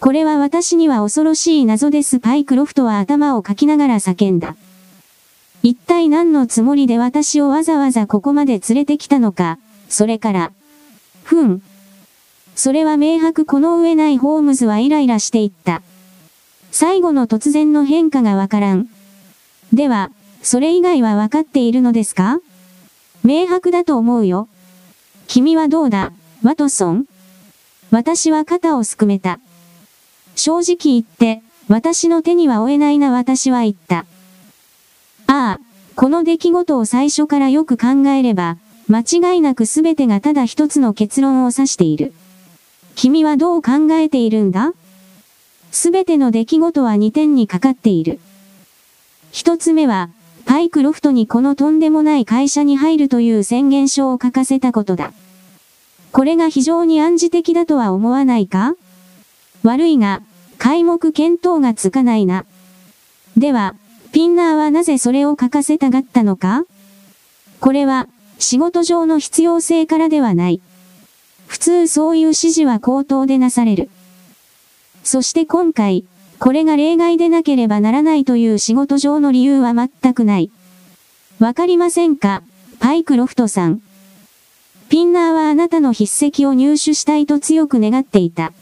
[0.00, 2.20] これは私には恐ろしい謎です。
[2.20, 4.54] パイクロフトは頭をかきながら叫んだ。
[5.64, 9.58] 一体何のつもりで私をわざわざここまで連れてきたのか、
[9.88, 10.52] それから。
[11.22, 11.62] ふん。
[12.54, 15.80] それは明白この上ないホームズはイライラしていった。
[16.70, 18.90] 最後の突然の変化がわからん。
[19.72, 20.10] では、
[20.42, 22.40] それ以外はわかっているのですか？
[23.24, 24.48] 明白だと思うよ。
[25.28, 26.12] 君はどうだ、
[26.42, 27.06] ワトソン
[27.90, 29.40] 私は肩をすくめた。
[30.36, 34.04] 正直言って、私の手には負えないな私は言った。
[35.26, 35.60] ああ、
[35.96, 38.58] この出来事を最初からよく考えれば、
[38.88, 42.12] 間違いなく全てがただ一つの結論を指している。
[42.94, 44.72] 君はどう考えているんだ？
[45.72, 48.20] すべての出来事は2点にかかっている。
[49.32, 50.10] 一つ目は、
[50.44, 55.12] パイクロフトにこのとんでもない会社に入るという宣言書を書かせたことだ。
[56.12, 58.74] これが非常に暗示的だとは思わないか？
[59.62, 60.20] 悪いが、
[60.58, 62.44] 皆目見当がつかないな。
[63.36, 63.74] では、
[64.14, 66.62] ピンナーはなぜそれを書かせたがったのか？
[67.58, 68.06] これは、
[68.38, 70.60] 仕事上の必要性からではない。
[71.48, 73.90] 普通そういう指示は口頭でなされる。
[75.02, 76.04] そして今回、
[76.38, 80.48] これが例外でなければならないという仕事上の理由は全くない。
[81.40, 82.44] わかりませんか、
[82.78, 83.82] パイクロフトさん。
[84.90, 88.52] ピンナーはあなたの筆跡を入手したいと強く願っていた。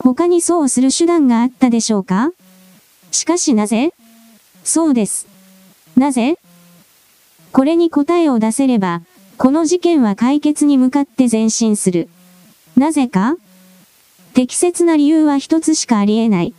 [0.00, 2.32] 他にそうする手段があったでしょうか？
[3.12, 3.92] しかしなぜ？
[4.64, 5.28] そうです。
[5.96, 6.36] なぜ？
[7.52, 9.02] これに答えを出せれば、
[9.38, 12.08] この事件は解決に向かって前進する。
[12.76, 13.36] なぜか？
[14.32, 16.54] 適切な理由は一つしかあり得ない。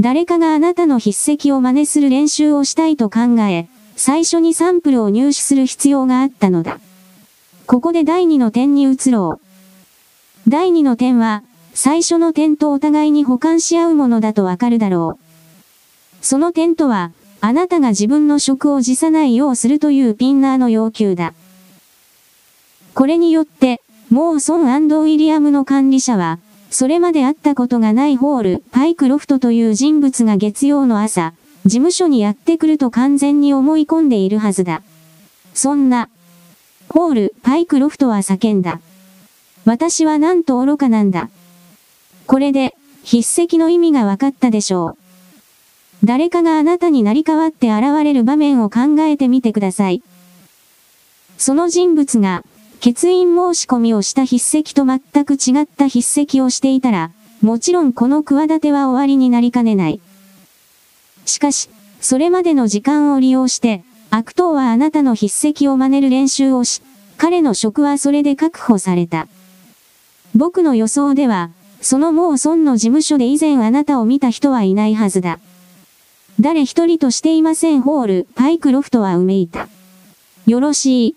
[0.00, 6.80] 誰かがあなたの筆跡を真似する練習をしたいと考え、最初にサンプルを入手する必要があったのだ。
[7.66, 10.50] ここで第2の点に移ろう。
[10.50, 15.21] 第2の点は、最初の点とお互いに補完し合うものだとわかるだろう。
[16.22, 21.34] その点とは、あなたが自分の職を辞さないようするというピンナーの要求だ。
[22.94, 26.38] これによって、モーソンウィリアムの管理者は、
[26.70, 34.82] それまで会ったことがないホール、パイクロフトという人物が月曜の朝、事務所にやってくると完全に思い込んでいるはずだ。
[35.54, 36.08] そんな、
[36.88, 38.80] ホール、パイクロフトは叫んだ。
[39.64, 41.28] 私はなんと愚かなんだ。
[42.26, 45.01] これで、筆跡の意味が分かったでしょう。
[46.04, 50.02] 誰かがあなたに成り代わって現れる場面を考えてみてください。
[51.38, 52.44] その人物が、
[52.84, 60.00] 欠員申し込みをした筆跡と全く違った筆跡をしていたら、もちろんこの企ては終わりになりかねない。
[61.24, 61.68] しかし、
[62.00, 66.82] それまでの時間を利用して、悪党はあなたの筆跡を真似る練習をし、
[67.16, 69.28] 彼の職はそれで確保された。
[70.34, 71.50] 僕の予想では、
[71.80, 75.38] そのもう孫の事務所で以前あなたを見た人はいないはずだ。
[76.40, 79.68] 誰一人としていませんホール、パイクロフトはうめいた。
[80.46, 81.16] よろしい。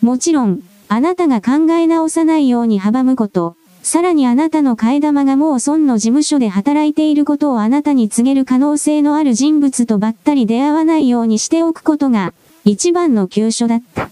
[0.00, 12.32] もちろん、あなたが考え直さないように阻むこと、さらにあなたの替え玉がもう孫の事務所で働いていることをあなたに告げる可能性のある人物とばったり出会わないようにしておくことが、
[12.64, 14.10] 一番の急所だった。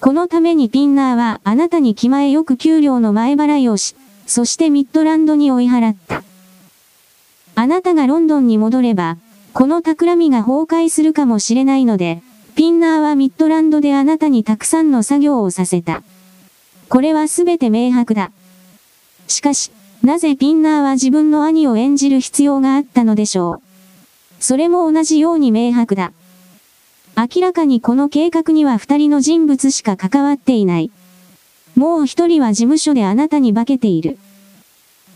[0.00, 3.96] このためにピンナーはあなたに気前よく給料の前払いをし、
[4.26, 6.22] そしてミッドランドに追い払った。
[7.56, 9.16] あなたがロンドンに戻れば、
[9.52, 12.22] この企みが崩壊するかもしれないので、
[12.56, 16.02] ピンナーはミッドランドであなたにたくさんの作業をさせた。
[16.88, 18.32] これはすべて明白だ。
[19.28, 19.70] しかし、
[20.02, 23.62] なぜピンナーは自分の兄を演じる必要があったのでしょう。
[24.40, 26.12] それも同じように明白だ。
[27.16, 30.90] 明らかにこの計画には二人の人物しか関わっていない。
[31.76, 34.18] もう一人は事務所であなたに化けている。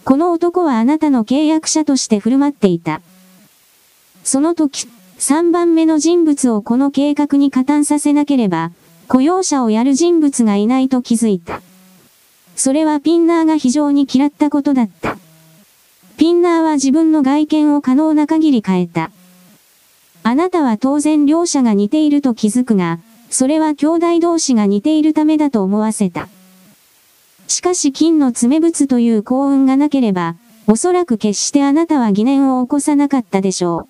[0.09, 3.03] この男はあなたの契約者として振る舞っていた。
[4.25, 4.89] その時、
[5.19, 8.73] 三番目の人物をこの計画に加担させなければ、
[9.07, 11.61] 雇用者をやる人物がいないと気づいた。
[12.57, 15.19] それはピンナーが非常に嫌ったことだった。
[16.17, 19.11] ピンナーは自分の外見を可能な限り変えた。
[20.23, 22.99] あなたは当然両者が似ていると気づくが、
[23.29, 26.31] それは兄弟同士が似ているためだと思わせた。
[27.49, 30.37] しかし金の爪物という幸運がなければ、
[30.67, 33.89] おそらく決してあなたは疑念を起こさなかったでしょ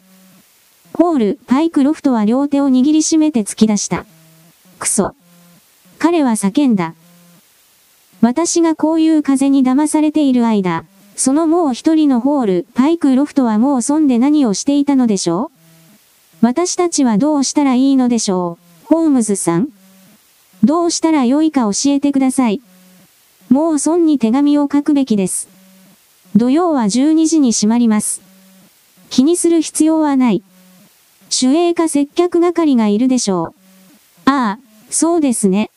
[0.94, 0.96] う。
[0.96, 4.06] ホール、パイクロフトは両手を握りしめて突き出した。
[4.78, 5.14] クソ。
[5.98, 6.94] 彼は叫んだ。
[8.20, 10.84] 私がこういう風に騙されている間、
[11.16, 15.50] そのもう一人のホール、パイクロフトはもう損で何をしていたのでしょ
[16.42, 16.46] う？
[16.46, 18.86] 私たちはどうしたらいいのでしょう？
[18.86, 19.68] ホームズさん
[20.62, 22.60] どうしたらよいか教えてください。
[23.50, 25.48] もう孫に手紙を書くべきです。
[26.36, 28.20] 土曜は12時に閉まります。
[29.10, 30.42] 気にする必要はない。
[31.42, 33.54] 守衛か接客係がいるでしょ
[34.26, 34.30] う。
[34.30, 34.58] ああ、
[34.90, 35.70] そうですね。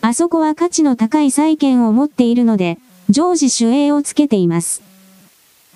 [0.00, 2.78] あそこは価値の高い債券を持っているので、
[3.10, 4.82] 常時守衛をつけています。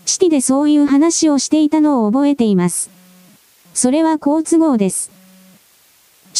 [0.07, 2.91] シティでそういう話をしていたのを覚えています。
[3.75, 5.11] それは好都合です。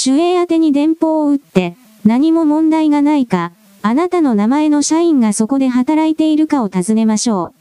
[0.07, 3.53] 守衛宛に電報を打って、何も問題がないか、
[3.87, 7.55] あなたの名前の社員がそこで働いているかを尋ねましょう。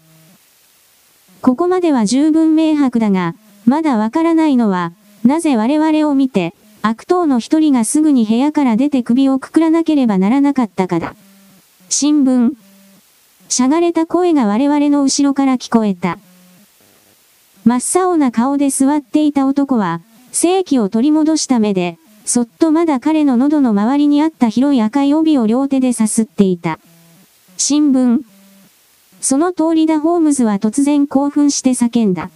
[1.42, 4.94] ここまでは十分明白だが、まだわからないのは、
[5.26, 11.14] なぜ我々を見て、悪党の一人がすぐに部屋から出て首をくくらなければならなかったかだ。
[11.90, 12.54] 新聞。
[13.50, 16.20] しゃがれた声が我々の後ろから聞こえた。
[17.66, 20.00] 真っ青な顔で座っていた男は、
[20.32, 26.80] 正気を取り戻した目で、そっとまだ彼の喉の周りにあった広い赤い帯を両手でさすっていた。
[27.58, 28.22] 新聞。
[29.22, 32.30] その通りだホームズは突然興奮して叫んだ。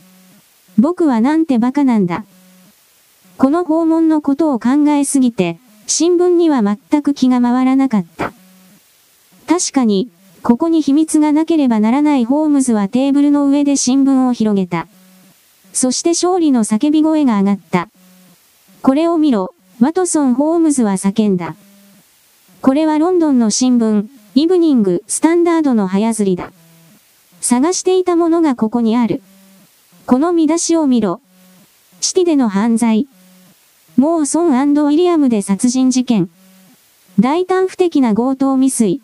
[0.78, 2.26] 僕はなんて馬鹿なんだ。
[3.38, 8.34] この訪問のことを考えすぎて、新聞には全く気が回らなかった。
[9.48, 10.10] 確かに、
[10.44, 14.88] ここに秘密がなければならないホームズはテーブルの上で新聞を広げた。
[15.74, 17.90] そして勝利の叫び声が上がった。
[18.82, 21.56] これを見ろ、ワトソン・ホームズは叫んだ。
[22.62, 26.52] これはロンドンの新聞、イブニング・スタンダードの早釣りだ。
[27.42, 29.22] 探していたものがここにある。
[30.08, 31.22] この見出しを見ろ。
[32.02, 33.08] シティでの犯罪。
[33.98, 36.30] モーソンウィリアムで殺人事件。
[37.20, 39.02] 大胆不敵な強盗未遂。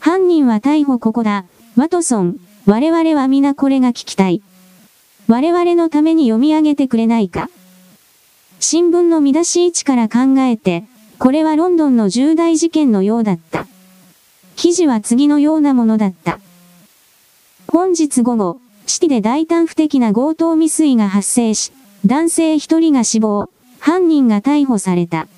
[0.00, 1.44] 犯人は逮捕ここだ。
[1.76, 4.42] ワトソン、我々は皆これが聞きたい。
[5.26, 7.50] 我々のために読み上げてくれないか。
[8.60, 10.84] 新聞の見出し位置から考えて、
[11.18, 13.66] これはロンドンの重大事件のようだった。
[14.56, 16.40] 記事は次のようなものだった。
[17.68, 21.72] 本日午後、シティで大胆不敵な強盗未遂が発生し、
[22.06, 25.28] 男性一人が死亡、犯人が逮捕された。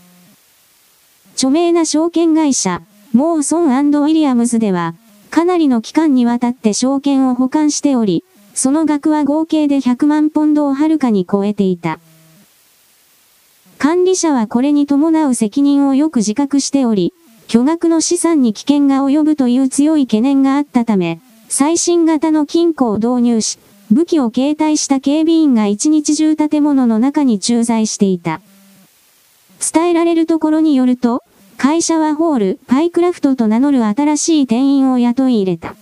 [1.34, 4.94] 著名な証券会社、モーソンウィリアムズでは、
[5.30, 11.98] かなりの期間にわたって証券を保管しており、その額は合計で100万ポンドをはるかに超えていた。
[13.80, 17.14] 管理者はこれに伴う責任をよく自覚しており、
[17.48, 21.18] 巨額の資産に危険が及ぶという強い懸念があったため、
[21.48, 23.58] 最新型の金庫を導入し、
[23.90, 28.42] 武器を携帯した警備員が一日中建物の中に駐在していた。
[29.72, 31.24] 伝えられるところによると、
[31.56, 35.74] 会社はホール、パイクラフトと名乗る新しい店員を雇い入れた。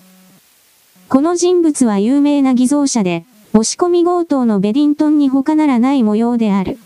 [1.09, 3.25] この人物は有名な偽造者で、
[3.55, 6.79] 押し込み強盗のベディントンに他ならない模様である。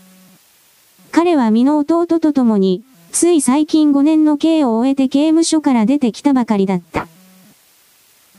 [1.13, 7.07] 彼は身の弟と共に、つい最近5年の刑を終えて刑務所から出てきたばかりだった。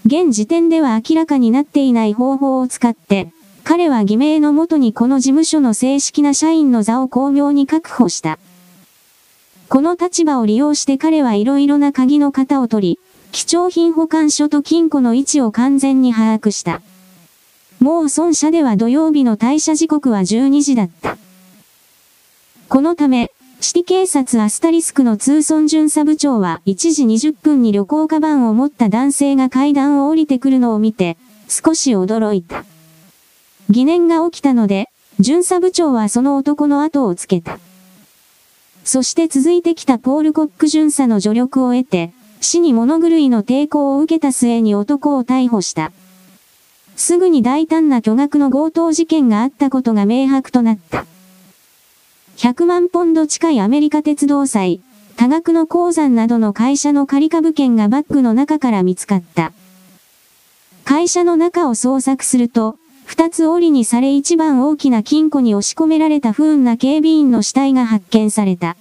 [0.04, 3.30] 現時点では明らかになっていない方法を使って、
[3.62, 8.40] 彼は偽名のもとにこの事務所の正式な社員の座を巧妙に確保した。
[9.68, 13.00] この立場を利用して彼はいろいろな鍵の型を取り、
[13.30, 16.82] 貴重品保管所と金庫の位置を完全に把握した。
[17.78, 21.18] もう孫社では土曜日の退社時刻は12時だった。
[22.68, 31.16] このため、シティ警察アスタリスクの通村巡査部長は1時20分に旅行カバンを持った男性が階段を降りてくるのを見て、
[31.48, 32.64] 少し驚いた。
[33.70, 34.88] 疑念が起きたので、
[35.20, 37.58] 巡査部長はその男の後をつけた。
[38.82, 45.92] そして続いてきたポールコック巡査の助力を得て、死に物狂いの抵抗を受けた末に男を逮捕した。
[46.96, 51.06] すぐに大胆な巨額の強盗事件があったことが明白となった。
[52.36, 54.80] 100万ポンド近いアメリカ鉄道債、
[55.16, 59.52] 多額の鉱山などの会社の仮株券がバッグの中から見つかった。
[60.84, 68.76] 会社の中を捜索すると、二つ折りにされ一番大きな金庫に押し込められた不運な警備員の死体が発見された。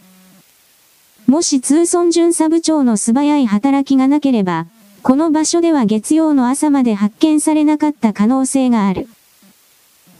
[1.28, 4.66] もし通村巡査部長の素早い働きがなければ、
[5.04, 9.08] この場所では月曜の朝まで発見されなかった可能性がある。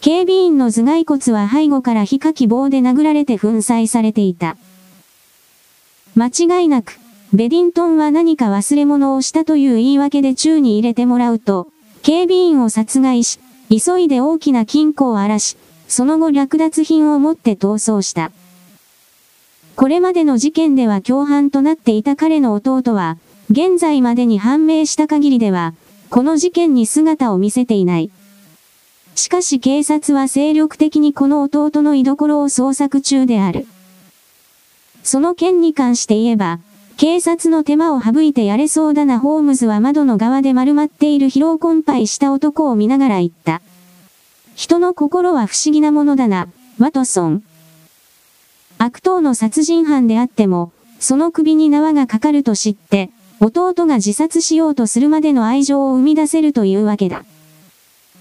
[0.04, 4.58] 警備員の頭蓋骨は背後から火かき棒で殴られて粉砕されていた。
[6.16, 6.28] 間
[6.60, 7.00] 違いなく、
[7.32, 11.70] ベディントンは何か忘れ物をしたという言い訳で宙に入れてもらうと、
[12.02, 13.40] 警備員を殺害し、
[13.70, 15.56] 急いで大きな金庫を荒らし、
[15.88, 18.34] その後略奪品を持って逃走した。
[19.78, 23.18] これまでの事件では共犯となっていた彼の弟は、
[23.50, 25.74] 現在までに判明した限りでは、
[26.10, 28.12] この事件に姿を見せていない。
[29.16, 33.68] しかし警察は精力的にこの弟の居所を捜索中である。
[35.04, 36.60] その件に関して言えば、
[36.98, 43.62] 警察の手間を省いてやれそうだなホームズは窓の側で丸まっている疲労困憊した男を見ながら言った。
[44.56, 46.48] 人の心は不思議なものだな、
[46.78, 47.44] ワトソン。
[48.78, 53.10] 悪党の殺人犯であっても、その首に縄がかかると知って、
[53.40, 57.26] 弟が自殺しようとするまでの愛情を生み出せるというわけだ。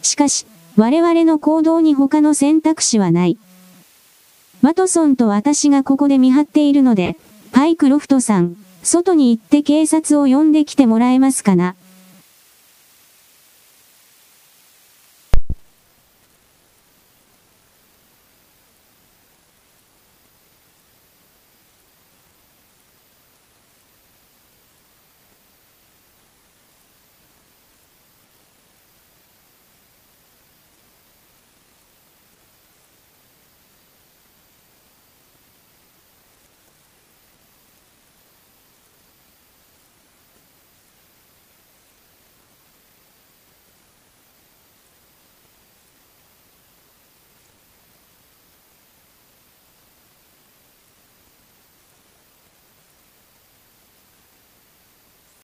[0.03, 0.47] しかし、
[0.77, 3.39] 我々の行動に他の選択肢はない。
[4.63, 7.17] ワトソンと私がここで見張っているので、
[7.51, 11.75] パイクロフトさん、外に行って警察を呼んできてもらえますかな。